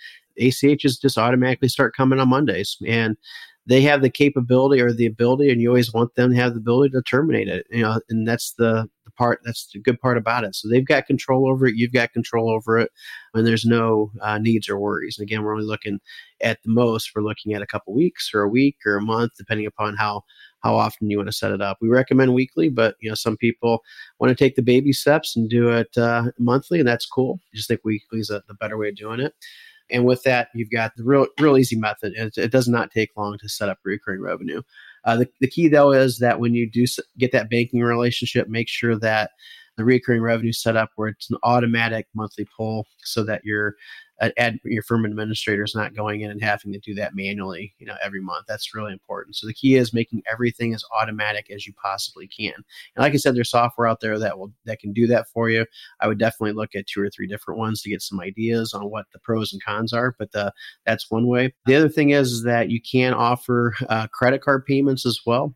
ACHs 0.41 1.01
just 1.01 1.19
automatically 1.19 1.69
start 1.69 1.95
coming 1.95 2.19
on 2.19 2.29
Mondays, 2.29 2.77
and 2.87 3.17
they 3.67 3.81
have 3.81 4.03
the 4.03 4.11
capability 4.11 4.81
or 4.81 4.93
the 4.93 5.07
ability, 5.07 5.51
and 5.51 5.61
you 5.61 5.69
always 5.69 5.93
want 5.93 6.15
them 6.15 6.31
to 6.31 6.37
have 6.37 6.53
the 6.53 6.61
ability 6.61 6.91
to 6.93 7.03
terminate 7.03 7.49
it. 7.49 7.67
You 7.71 7.83
know, 7.83 8.01
and 8.11 8.27
that's 8.29 8.53
the 8.53 8.89
the 9.05 9.11
part 9.13 9.41
that's 9.45 9.69
the 9.73 9.81
good 9.81 10.01
part 10.01 10.19
about 10.19 10.45
it. 10.45 10.55
So 10.55 10.69
they've 10.69 10.87
got 10.87 11.07
control 11.07 11.49
over 11.49 11.67
it, 11.67 11.77
you've 11.77 11.93
got 11.93 12.13
control 12.13 12.51
over 12.51 12.79
it, 12.79 12.91
and 13.33 13.47
there's 13.47 13.65
no 13.65 14.11
uh, 14.21 14.39
needs 14.39 14.69
or 14.69 14.79
worries. 14.79 15.19
And 15.19 15.27
again, 15.27 15.43
we're 15.43 15.55
only 15.55 15.67
looking 15.67 15.99
at 16.43 16.63
the 16.63 16.71
most. 16.71 17.11
We're 17.15 17.23
looking 17.23 17.55
at 17.55 17.63
a 17.63 17.67
couple 17.67 17.95
weeks 17.95 18.31
or 18.35 18.43
a 18.43 18.49
week 18.49 18.77
or 18.85 18.97
a 18.97 19.03
month, 19.03 19.33
depending 19.39 19.67
upon 19.67 19.97
how 19.97 20.23
how 20.63 20.75
often 20.75 21.11
you 21.11 21.19
want 21.19 21.29
to 21.29 21.33
set 21.33 21.53
it 21.53 21.61
up. 21.61 21.79
We 21.81 21.89
recommend 21.89 22.35
weekly, 22.35 22.69
but 22.69 22.97
you 23.01 23.09
know 23.09 23.15
some 23.15 23.37
people 23.37 23.83
want 24.19 24.31
to 24.31 24.45
take 24.45 24.57
the 24.57 24.63
baby 24.63 24.93
steps 24.93 25.37
and 25.37 25.49
do 25.49 25.71
it 25.71 25.97
uh, 25.97 26.31
monthly, 26.39 26.81
and 26.81 26.89
that's 26.89 27.07
cool. 27.07 27.41
I 27.53 27.57
just 27.57 27.69
think 27.69 27.81
weekly 27.85 28.21
is 28.21 28.31
a, 28.31 28.43
the 28.49 28.55
better 28.55 28.77
way 28.77 28.89
of 28.91 28.97
doing 28.97 29.21
it. 29.21 29.35
And 29.91 30.05
with 30.05 30.23
that, 30.23 30.49
you've 30.55 30.71
got 30.71 30.97
the 30.97 31.05
real, 31.05 31.27
real 31.39 31.59
easy 31.59 31.77
method. 31.77 32.15
It, 32.17 32.39
it 32.39 32.51
does 32.51 32.69
not 32.69 32.91
take 32.91 33.11
long 33.17 33.37
to 33.39 33.49
set 33.49 33.69
up 33.69 33.79
recurring 33.85 34.23
revenue. 34.23 34.63
Uh, 35.05 35.19
the, 35.19 35.29
the 35.41 35.49
key, 35.49 35.69
though, 35.69 35.93
is 35.93 36.19
that 36.19 36.41
when 36.41 36.55
you 36.55 36.71
do 36.71 36.87
get 37.19 37.33
that 37.33 37.51
banking 37.51 37.81
relationship, 37.81 38.49
make 38.49 38.69
sure 38.69 38.99
that 38.99 39.33
the 39.77 39.85
recurring 39.85 40.23
revenue 40.23 40.53
set 40.53 40.77
up 40.77 40.91
where 40.97 41.09
it's 41.09 41.31
an 41.31 41.37
automatic 41.43 42.07
monthly 42.15 42.47
pull 42.57 42.87
so 42.99 43.25
that 43.25 43.45
you're 43.45 43.75
ad, 44.39 44.59
your 44.65 44.83
firm 44.83 45.05
administrator 45.05 45.65
is 45.65 45.75
not 45.75 45.95
going 45.95 46.21
in 46.21 46.31
and 46.31 46.43
having 46.43 46.73
to 46.73 46.79
do 46.79 46.95
that 46.95 47.15
manually, 47.15 47.75
you 47.79 47.87
know, 47.87 47.97
every 48.03 48.21
month. 48.21 48.47
That's 48.47 48.75
really 48.75 48.93
important. 48.93 49.37
So 49.37 49.47
the 49.47 49.55
key 49.55 49.77
is 49.77 49.93
making 49.93 50.23
everything 50.31 50.75
as 50.75 50.85
automatic 50.99 51.51
as 51.51 51.67
you 51.67 51.73
possibly 51.83 52.29
can. 52.29 52.55
And 52.55 53.03
like 53.03 53.13
I 53.13 53.17
said, 53.17 53.35
there's 53.35 53.51
software 53.51 53.89
out 53.89 54.01
there 54.01 54.19
that 54.19 54.39
will 54.39 54.53
that 54.65 54.81
can 54.81 54.93
do 54.93 55.07
that 55.09 55.29
for 55.29 55.51
you. 55.51 55.67
I 56.01 56.09
would 56.09 56.19
definitely 56.19 56.53
look 56.53 56.75
at 56.75 56.87
two 56.87 57.01
or 57.01 57.11
three 57.11 57.27
different 57.27 57.59
ones 57.59 57.83
to 57.83 57.91
get 57.91 58.03
some 58.03 58.21
ideas 58.21 58.73
on 58.73 58.91
what 58.91 59.07
the 59.13 59.19
pros 59.19 59.53
and 59.53 59.63
cons 59.63 59.93
are. 59.93 60.15
But 60.19 60.33
the, 60.33 60.53
that's 60.87 61.11
one 61.11 61.27
way. 61.27 61.55
The 61.67 61.77
other 61.77 61.89
thing 61.89 62.11
is, 62.11 62.33
is 62.33 62.43
that 62.45 62.71
you 62.71 62.81
can 62.81 63.15
offer 63.15 63.75
uh, 63.89 64.07
credit 64.09 64.43
card 64.43 64.65
payments 64.67 65.07
as 65.07 65.21
well. 65.27 65.55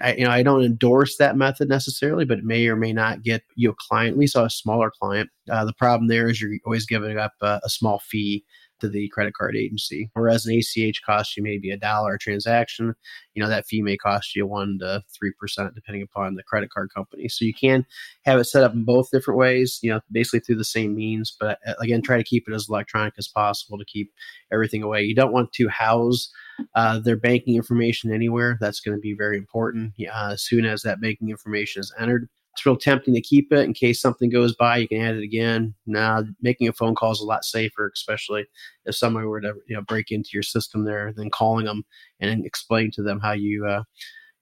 I, 0.00 0.14
you 0.14 0.24
know, 0.24 0.30
I 0.30 0.42
don't 0.42 0.62
endorse 0.62 1.16
that 1.16 1.36
method 1.36 1.68
necessarily, 1.68 2.24
but 2.24 2.38
it 2.38 2.44
may 2.44 2.66
or 2.66 2.76
may 2.76 2.92
not 2.92 3.22
get 3.22 3.42
you 3.54 3.70
a 3.70 3.74
client, 3.74 4.14
at 4.14 4.18
least 4.18 4.36
a 4.36 4.50
smaller 4.50 4.90
client. 4.90 5.30
Uh, 5.50 5.64
the 5.64 5.72
problem 5.72 6.08
there 6.08 6.28
is 6.28 6.40
you're 6.40 6.52
always 6.64 6.86
giving 6.86 7.18
up 7.18 7.32
a, 7.40 7.60
a 7.64 7.70
small 7.70 7.98
fee 8.00 8.44
to 8.80 8.88
the 8.88 9.08
credit 9.08 9.34
card 9.34 9.56
agency. 9.56 10.10
Whereas 10.14 10.46
an 10.46 10.58
ACH 10.58 11.00
costs 11.04 11.36
you 11.36 11.42
maybe 11.42 11.70
a 11.70 11.76
dollar 11.76 12.14
a 12.14 12.18
transaction, 12.18 12.94
you 13.34 13.42
know, 13.42 13.48
that 13.48 13.66
fee 13.66 13.82
may 13.82 13.96
cost 13.96 14.34
you 14.34 14.46
one 14.46 14.78
to 14.80 15.02
three 15.16 15.32
percent 15.38 15.74
depending 15.74 16.02
upon 16.02 16.34
the 16.34 16.42
credit 16.42 16.70
card 16.70 16.90
company. 16.94 17.28
So 17.28 17.44
you 17.44 17.54
can 17.54 17.86
have 18.24 18.38
it 18.38 18.44
set 18.44 18.64
up 18.64 18.74
in 18.74 18.84
both 18.84 19.10
different 19.10 19.38
ways, 19.38 19.78
you 19.82 19.90
know, 19.90 20.00
basically 20.10 20.40
through 20.40 20.56
the 20.56 20.64
same 20.64 20.94
means. 20.94 21.36
But 21.38 21.58
uh, 21.66 21.74
again, 21.80 22.02
try 22.02 22.16
to 22.16 22.24
keep 22.24 22.48
it 22.48 22.54
as 22.54 22.68
electronic 22.68 23.14
as 23.18 23.28
possible 23.28 23.78
to 23.78 23.84
keep 23.84 24.12
everything 24.52 24.82
away. 24.82 25.02
You 25.02 25.14
don't 25.14 25.32
want 25.32 25.52
to 25.52 25.68
house 25.68 26.30
uh, 26.74 26.98
their 27.00 27.16
banking 27.16 27.56
information 27.56 28.12
anywhere. 28.12 28.56
That's 28.60 28.80
going 28.80 28.96
to 28.96 29.00
be 29.00 29.14
very 29.14 29.36
important. 29.36 29.94
Uh, 30.00 30.30
as 30.32 30.42
soon 30.42 30.64
as 30.64 30.82
that 30.82 31.00
banking 31.00 31.30
information 31.30 31.80
is 31.80 31.92
entered, 31.98 32.28
it's 32.54 32.64
real 32.64 32.76
tempting 32.76 33.14
to 33.14 33.20
keep 33.20 33.52
it 33.52 33.64
in 33.64 33.74
case 33.74 34.00
something 34.00 34.30
goes 34.30 34.54
by. 34.54 34.76
You 34.76 34.88
can 34.88 35.00
add 35.00 35.16
it 35.16 35.24
again. 35.24 35.74
Now, 35.86 36.22
making 36.40 36.68
a 36.68 36.72
phone 36.72 36.94
call 36.94 37.10
is 37.10 37.20
a 37.20 37.24
lot 37.24 37.44
safer, 37.44 37.90
especially 37.92 38.46
if 38.84 38.94
someone 38.94 39.26
were 39.26 39.40
to 39.40 39.54
you 39.66 39.74
know 39.74 39.82
break 39.82 40.12
into 40.12 40.30
your 40.32 40.44
system 40.44 40.84
there, 40.84 41.12
than 41.12 41.30
calling 41.30 41.66
them 41.66 41.84
and 42.20 42.46
explain 42.46 42.92
to 42.92 43.02
them 43.02 43.18
how 43.18 43.32
you 43.32 43.66
uh, 43.66 43.82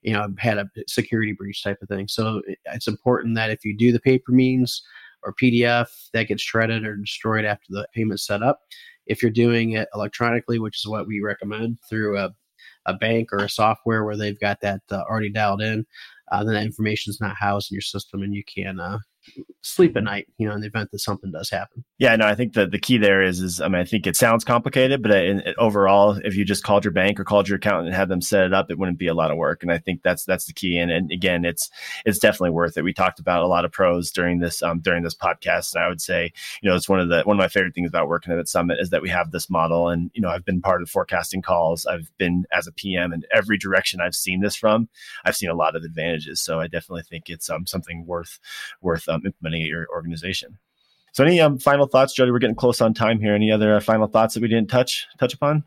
you 0.03 0.13
know 0.13 0.29
had 0.39 0.59
a 0.59 0.69
security 0.89 1.33
breach 1.33 1.65
type 1.65 1.79
of 1.81 1.89
thing. 1.89 2.07
So 2.07 2.43
it's 2.67 2.89
important 2.89 3.35
that 3.37 3.51
if 3.51 3.65
you 3.65 3.75
do 3.75 3.93
the 3.93 4.01
paper 4.01 4.33
means 4.33 4.83
or 5.23 5.35
PDF, 5.35 5.87
that 6.13 6.29
gets 6.29 6.43
shredded 6.43 6.85
or 6.85 6.97
destroyed 6.97 7.47
after 7.47 7.67
the 7.71 7.89
payment 7.95 8.21
set 8.21 8.43
up. 8.43 8.61
If 9.07 9.23
you're 9.23 9.31
doing 9.31 9.73
it 9.73 9.89
electronically, 9.95 10.59
which 10.59 10.79
is 10.79 10.87
what 10.87 11.07
we 11.07 11.21
recommend 11.21 11.79
through 11.89 12.19
a, 12.19 12.31
a 12.87 12.95
bank 12.95 13.33
or 13.33 13.39
a 13.39 13.49
software 13.49 14.05
where 14.05 14.17
they've 14.17 14.41
got 14.41 14.61
that 14.63 14.81
uh, 14.91 15.03
already 15.09 15.31
dialed 15.31 15.63
in, 15.63 15.85
uh, 16.31 16.45
then 16.45 16.55
that 16.55 16.65
information 16.65 17.11
is 17.11 17.21
not 17.21 17.37
housed 17.37 17.71
in 17.71 17.75
your 17.77 17.83
system 17.83 18.23
and 18.23 18.35
you 18.35 18.43
can 18.45 18.81
uh, 18.81 18.99
sleep 19.63 19.97
at 19.97 20.03
night, 20.03 20.29
you 20.39 20.49
know, 20.49 20.55
in 20.55 20.61
the 20.61 20.67
event 20.67 20.91
that 20.91 20.99
something 20.99 21.31
does 21.31 21.51
happen. 21.51 21.85
Yeah, 21.99 22.17
no, 22.17 22.27
I 22.27 22.35
think 22.35 22.55
the 22.55 22.67
the 22.67 22.79
key 22.79 22.99
there 22.99 23.23
is 23.23 23.41
is 23.41 23.61
I 23.61 23.69
mean 23.69 23.81
I 23.81 23.85
think 23.85 24.07
it 24.07 24.17
sounds 24.17 24.45
complicated, 24.45 25.03
but 25.03 25.13
in, 25.13 25.41
in, 25.41 25.55
overall, 25.59 26.19
if 26.25 26.35
you 26.35 26.45
just 26.45 26.65
called 26.65 26.85
your 26.85 26.93
bank 26.93 27.21
or 27.21 27.25
called 27.25 27.49
your 27.49 27.57
accountant 27.57 27.89
and 27.89 27.97
had 27.97 28.09
them 28.09 28.21
set 28.21 28.45
it 28.45 28.53
up, 28.53 28.71
it 28.71 28.79
wouldn't 28.79 28.99
be 28.99 29.07
a 29.07 29.15
lot 29.15 29.31
of 29.31 29.37
work. 29.37 29.63
And 29.63 29.73
I 29.73 29.79
think 29.79 30.03
that's 30.03 30.25
that's 30.25 30.47
the 30.47 30.53
key. 30.53 30.79
And, 30.79 30.91
and 30.91 31.11
again, 31.13 31.45
it's 31.45 31.71
it's 32.05 32.19
definitely 32.19 32.51
worth 32.51 32.77
it. 32.77 32.85
We 32.85 32.93
talked 32.93 33.21
about 33.21 33.43
a 33.43 33.47
lot 33.47 33.65
of 33.65 33.73
pros 33.73 34.11
during 34.11 34.41
this 34.41 34.63
um, 34.63 34.81
during 34.81 35.03
this 35.03 35.15
podcast, 35.15 35.75
and 35.75 35.85
I 35.85 35.89
would 35.89 36.01
say 36.01 36.33
you 36.63 36.69
know 36.69 36.77
it's 36.77 36.89
one 36.89 37.01
of 37.01 37.09
the 37.09 37.23
one 37.23 37.37
of 37.37 37.43
my 37.43 37.49
favorite 37.49 37.75
things 37.75 37.89
about 37.89 38.09
working 38.09 38.33
at 38.33 38.49
Summit 38.49 38.79
is 38.81 38.91
that 38.91 39.03
we 39.03 39.09
have 39.11 39.31
this 39.31 39.49
model. 39.49 39.89
And 39.89 40.11
you 40.15 40.21
know 40.21 40.29
I've 40.29 40.45
been 40.45 40.61
part 40.61 40.83
of 40.83 40.91
forecasting 40.91 41.43
calls. 41.43 41.87
I've 41.87 42.11
been 42.19 42.47
as 42.53 42.67
a 42.67 42.73
PM, 42.73 43.13
and 43.13 43.27
every 43.33 43.59
direction 43.59 44.01
I've 44.01 44.15
seen 44.15 44.41
this 44.41 44.57
from, 44.57 44.89
I've 45.25 45.37
seen 45.37 45.51
a 45.51 45.55
lot 45.55 45.77
of 45.77 45.85
advantages. 45.85 46.41
So 46.41 46.61
I 46.61 46.67
definitely 46.67 47.03
think 47.03 47.29
it's 47.29 47.49
um, 47.49 47.67
something 47.67 48.07
worth 48.07 48.41
worth 48.81 49.09
um, 49.13 49.23
implementing 49.27 49.63
at 49.63 49.69
your 49.69 49.87
organization. 49.91 50.57
So, 51.13 51.25
any 51.25 51.41
um, 51.41 51.59
final 51.59 51.87
thoughts, 51.87 52.15
Jody? 52.15 52.31
We're 52.31 52.39
getting 52.39 52.57
close 52.57 52.81
on 52.81 52.95
time 52.95 53.21
here. 53.21 53.35
Any 53.35 53.53
other 53.53 53.75
uh, 53.75 53.81
final 53.81 54.07
thoughts 54.07 54.35
that 54.35 54.43
we 54.43 54.49
didn't 54.49 54.71
touch 54.71 55.07
touch 55.19 55.35
upon? 55.35 55.65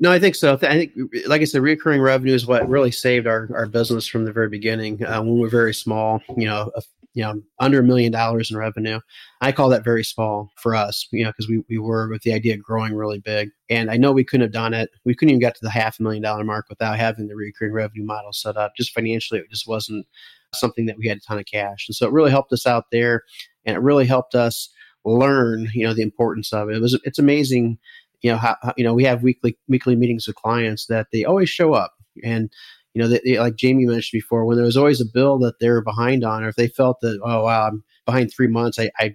No, 0.00 0.10
I 0.10 0.18
think 0.18 0.34
so. 0.34 0.54
I 0.54 0.56
think, 0.56 0.92
like 1.28 1.42
I 1.42 1.44
said, 1.44 1.62
recurring 1.62 2.00
revenue 2.00 2.34
is 2.34 2.44
what 2.44 2.68
really 2.68 2.90
saved 2.90 3.28
our, 3.28 3.48
our 3.54 3.66
business 3.66 4.06
from 4.08 4.24
the 4.24 4.32
very 4.32 4.48
beginning. 4.48 5.04
Uh, 5.04 5.22
when 5.22 5.34
we 5.34 5.40
were 5.40 5.48
very 5.48 5.72
small, 5.72 6.20
you 6.36 6.46
know, 6.46 6.72
a, 6.74 6.82
you 7.14 7.22
know, 7.22 7.42
under 7.58 7.80
a 7.80 7.84
million 7.84 8.10
dollars 8.10 8.50
in 8.50 8.56
revenue, 8.56 9.00
I 9.40 9.52
call 9.52 9.68
that 9.68 9.84
very 9.84 10.04
small 10.04 10.50
for 10.56 10.74
us. 10.74 11.06
You 11.12 11.24
know, 11.24 11.30
because 11.30 11.48
we 11.48 11.62
we 11.68 11.78
were 11.78 12.08
with 12.08 12.22
the 12.22 12.32
idea 12.32 12.54
of 12.54 12.62
growing 12.62 12.94
really 12.94 13.18
big, 13.18 13.50
and 13.68 13.90
I 13.90 13.96
know 13.96 14.12
we 14.12 14.24
couldn't 14.24 14.44
have 14.46 14.52
done 14.52 14.74
it. 14.74 14.90
We 15.04 15.14
couldn't 15.14 15.30
even 15.30 15.40
get 15.40 15.54
to 15.56 15.60
the 15.62 15.70
half 15.70 16.00
a 16.00 16.02
million 16.02 16.22
dollar 16.22 16.44
mark 16.44 16.66
without 16.68 16.98
having 16.98 17.28
the 17.28 17.36
recurring 17.36 17.72
revenue 17.72 18.04
model 18.04 18.32
set 18.32 18.56
up. 18.56 18.72
Just 18.76 18.94
financially, 18.94 19.40
it 19.40 19.50
just 19.50 19.68
wasn't 19.68 20.06
something 20.54 20.86
that 20.86 20.96
we 20.98 21.08
had 21.08 21.18
a 21.18 21.20
ton 21.20 21.38
of 21.38 21.46
cash, 21.46 21.86
and 21.88 21.94
so 21.94 22.06
it 22.06 22.12
really 22.12 22.30
helped 22.30 22.52
us 22.52 22.66
out 22.66 22.86
there, 22.90 23.22
and 23.64 23.76
it 23.76 23.80
really 23.80 24.06
helped 24.06 24.34
us 24.34 24.70
learn, 25.04 25.68
you 25.74 25.84
know, 25.86 25.94
the 25.94 26.02
importance 26.02 26.52
of 26.52 26.70
it. 26.70 26.76
It 26.76 26.80
was 26.80 26.98
it's 27.04 27.18
amazing, 27.18 27.78
you 28.22 28.30
know, 28.30 28.38
how, 28.38 28.56
how 28.62 28.72
you 28.76 28.84
know 28.84 28.94
we 28.94 29.04
have 29.04 29.22
weekly 29.22 29.58
weekly 29.68 29.96
meetings 29.96 30.26
with 30.26 30.36
clients 30.36 30.86
that 30.86 31.08
they 31.12 31.24
always 31.24 31.50
show 31.50 31.74
up 31.74 31.92
and 32.22 32.50
you 32.94 33.02
know, 33.02 33.08
they, 33.08 33.20
they, 33.24 33.38
like 33.38 33.56
Jamie 33.56 33.86
mentioned 33.86 34.18
before, 34.18 34.44
when 34.44 34.56
there 34.56 34.66
was 34.66 34.76
always 34.76 35.00
a 35.00 35.06
bill 35.12 35.38
that 35.38 35.58
they 35.60 35.68
were 35.70 35.82
behind 35.82 36.24
on, 36.24 36.44
or 36.44 36.48
if 36.48 36.56
they 36.56 36.68
felt 36.68 37.00
that, 37.00 37.18
oh, 37.24 37.44
wow, 37.44 37.68
I'm 37.68 37.82
behind 38.04 38.30
three 38.30 38.48
months, 38.48 38.78
I, 38.78 38.90
I 38.98 39.14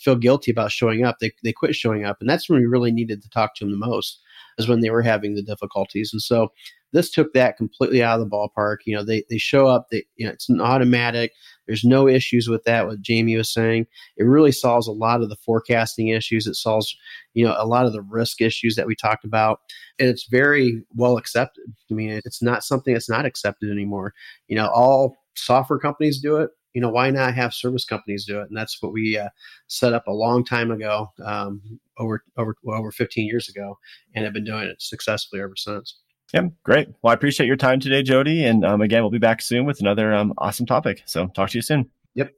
feel 0.00 0.16
guilty 0.16 0.50
about 0.50 0.72
showing 0.72 1.04
up, 1.04 1.18
they, 1.20 1.32
they 1.44 1.52
quit 1.52 1.74
showing 1.74 2.04
up. 2.04 2.16
And 2.20 2.28
that's 2.28 2.48
when 2.48 2.58
we 2.58 2.66
really 2.66 2.90
needed 2.90 3.22
to 3.22 3.30
talk 3.30 3.54
to 3.56 3.64
them 3.64 3.70
the 3.72 3.86
most, 3.86 4.20
is 4.58 4.68
when 4.68 4.80
they 4.80 4.90
were 4.90 5.02
having 5.02 5.34
the 5.34 5.42
difficulties. 5.42 6.10
And 6.12 6.22
so 6.22 6.48
this 6.92 7.10
took 7.10 7.32
that 7.34 7.56
completely 7.56 8.02
out 8.02 8.20
of 8.20 8.28
the 8.28 8.34
ballpark. 8.34 8.78
You 8.84 8.96
know, 8.96 9.04
they, 9.04 9.24
they 9.28 9.38
show 9.38 9.66
up, 9.66 9.88
they, 9.90 10.04
you 10.16 10.26
know, 10.26 10.32
it's 10.32 10.48
an 10.48 10.60
automatic. 10.60 11.32
There's 11.66 11.84
no 11.84 12.08
issues 12.08 12.48
with 12.48 12.64
that, 12.64 12.86
what 12.86 13.02
Jamie 13.02 13.36
was 13.36 13.52
saying. 13.52 13.86
It 14.16 14.24
really 14.24 14.52
solves 14.52 14.86
a 14.88 14.92
lot 14.92 15.22
of 15.22 15.28
the 15.28 15.36
forecasting 15.36 16.08
issues. 16.08 16.46
It 16.46 16.54
solves, 16.54 16.96
you 17.34 17.44
know, 17.44 17.54
a 17.58 17.66
lot 17.66 17.84
of 17.84 17.92
the 17.92 18.00
risk 18.02 18.40
issues 18.40 18.74
that 18.76 18.86
we 18.86 18.94
talked 18.94 19.24
about. 19.24 19.60
And 19.98 20.08
it's 20.08 20.26
very 20.28 20.82
well 20.94 21.18
accepted. 21.18 21.64
I 21.90 21.94
mean, 21.94 22.20
it's 22.24 22.42
not 22.42 22.64
something 22.64 22.94
that's 22.94 23.10
not 23.10 23.26
accepted 23.26 23.70
anymore. 23.70 24.14
You 24.48 24.56
know, 24.56 24.68
all 24.68 25.16
software 25.34 25.78
companies 25.78 26.20
do 26.20 26.36
it. 26.36 26.50
You 26.74 26.80
know, 26.80 26.90
why 26.90 27.10
not 27.10 27.34
have 27.34 27.54
service 27.54 27.84
companies 27.84 28.24
do 28.24 28.40
it? 28.40 28.48
And 28.48 28.56
that's 28.56 28.80
what 28.80 28.92
we 28.92 29.18
uh, 29.18 29.30
set 29.66 29.94
up 29.94 30.06
a 30.06 30.12
long 30.12 30.44
time 30.44 30.70
ago, 30.70 31.10
um, 31.24 31.60
over 31.98 32.22
over 32.36 32.56
well, 32.62 32.78
over 32.78 32.92
15 32.92 33.26
years 33.26 33.48
ago, 33.48 33.78
and 34.14 34.24
have 34.24 34.34
been 34.34 34.44
doing 34.44 34.64
it 34.64 34.80
successfully 34.80 35.42
ever 35.42 35.56
since. 35.56 35.98
Yeah, 36.32 36.48
great. 36.62 36.88
Well, 37.02 37.10
I 37.10 37.14
appreciate 37.14 37.46
your 37.46 37.56
time 37.56 37.80
today, 37.80 38.02
Jody. 38.02 38.44
And 38.44 38.64
um, 38.64 38.80
again, 38.82 39.02
we'll 39.02 39.10
be 39.10 39.18
back 39.18 39.40
soon 39.40 39.64
with 39.64 39.80
another 39.80 40.12
um, 40.12 40.34
awesome 40.38 40.66
topic. 40.66 41.02
So 41.06 41.28
talk 41.28 41.50
to 41.50 41.58
you 41.58 41.62
soon. 41.62 41.90
Yep. 42.14 42.32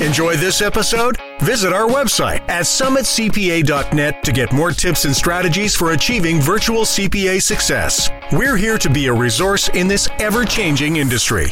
Enjoy 0.00 0.36
this 0.36 0.60
episode? 0.60 1.16
Visit 1.40 1.72
our 1.72 1.88
website 1.88 2.40
at 2.50 2.64
summitcpa.net 2.64 4.22
to 4.24 4.32
get 4.32 4.52
more 4.52 4.70
tips 4.70 5.06
and 5.06 5.16
strategies 5.16 5.74
for 5.74 5.92
achieving 5.92 6.38
virtual 6.38 6.82
CPA 6.82 7.40
success. 7.40 8.10
We're 8.30 8.56
here 8.56 8.76
to 8.76 8.90
be 8.90 9.06
a 9.06 9.12
resource 9.12 9.70
in 9.70 9.88
this 9.88 10.08
ever 10.18 10.44
changing 10.44 10.96
industry. 10.96 11.48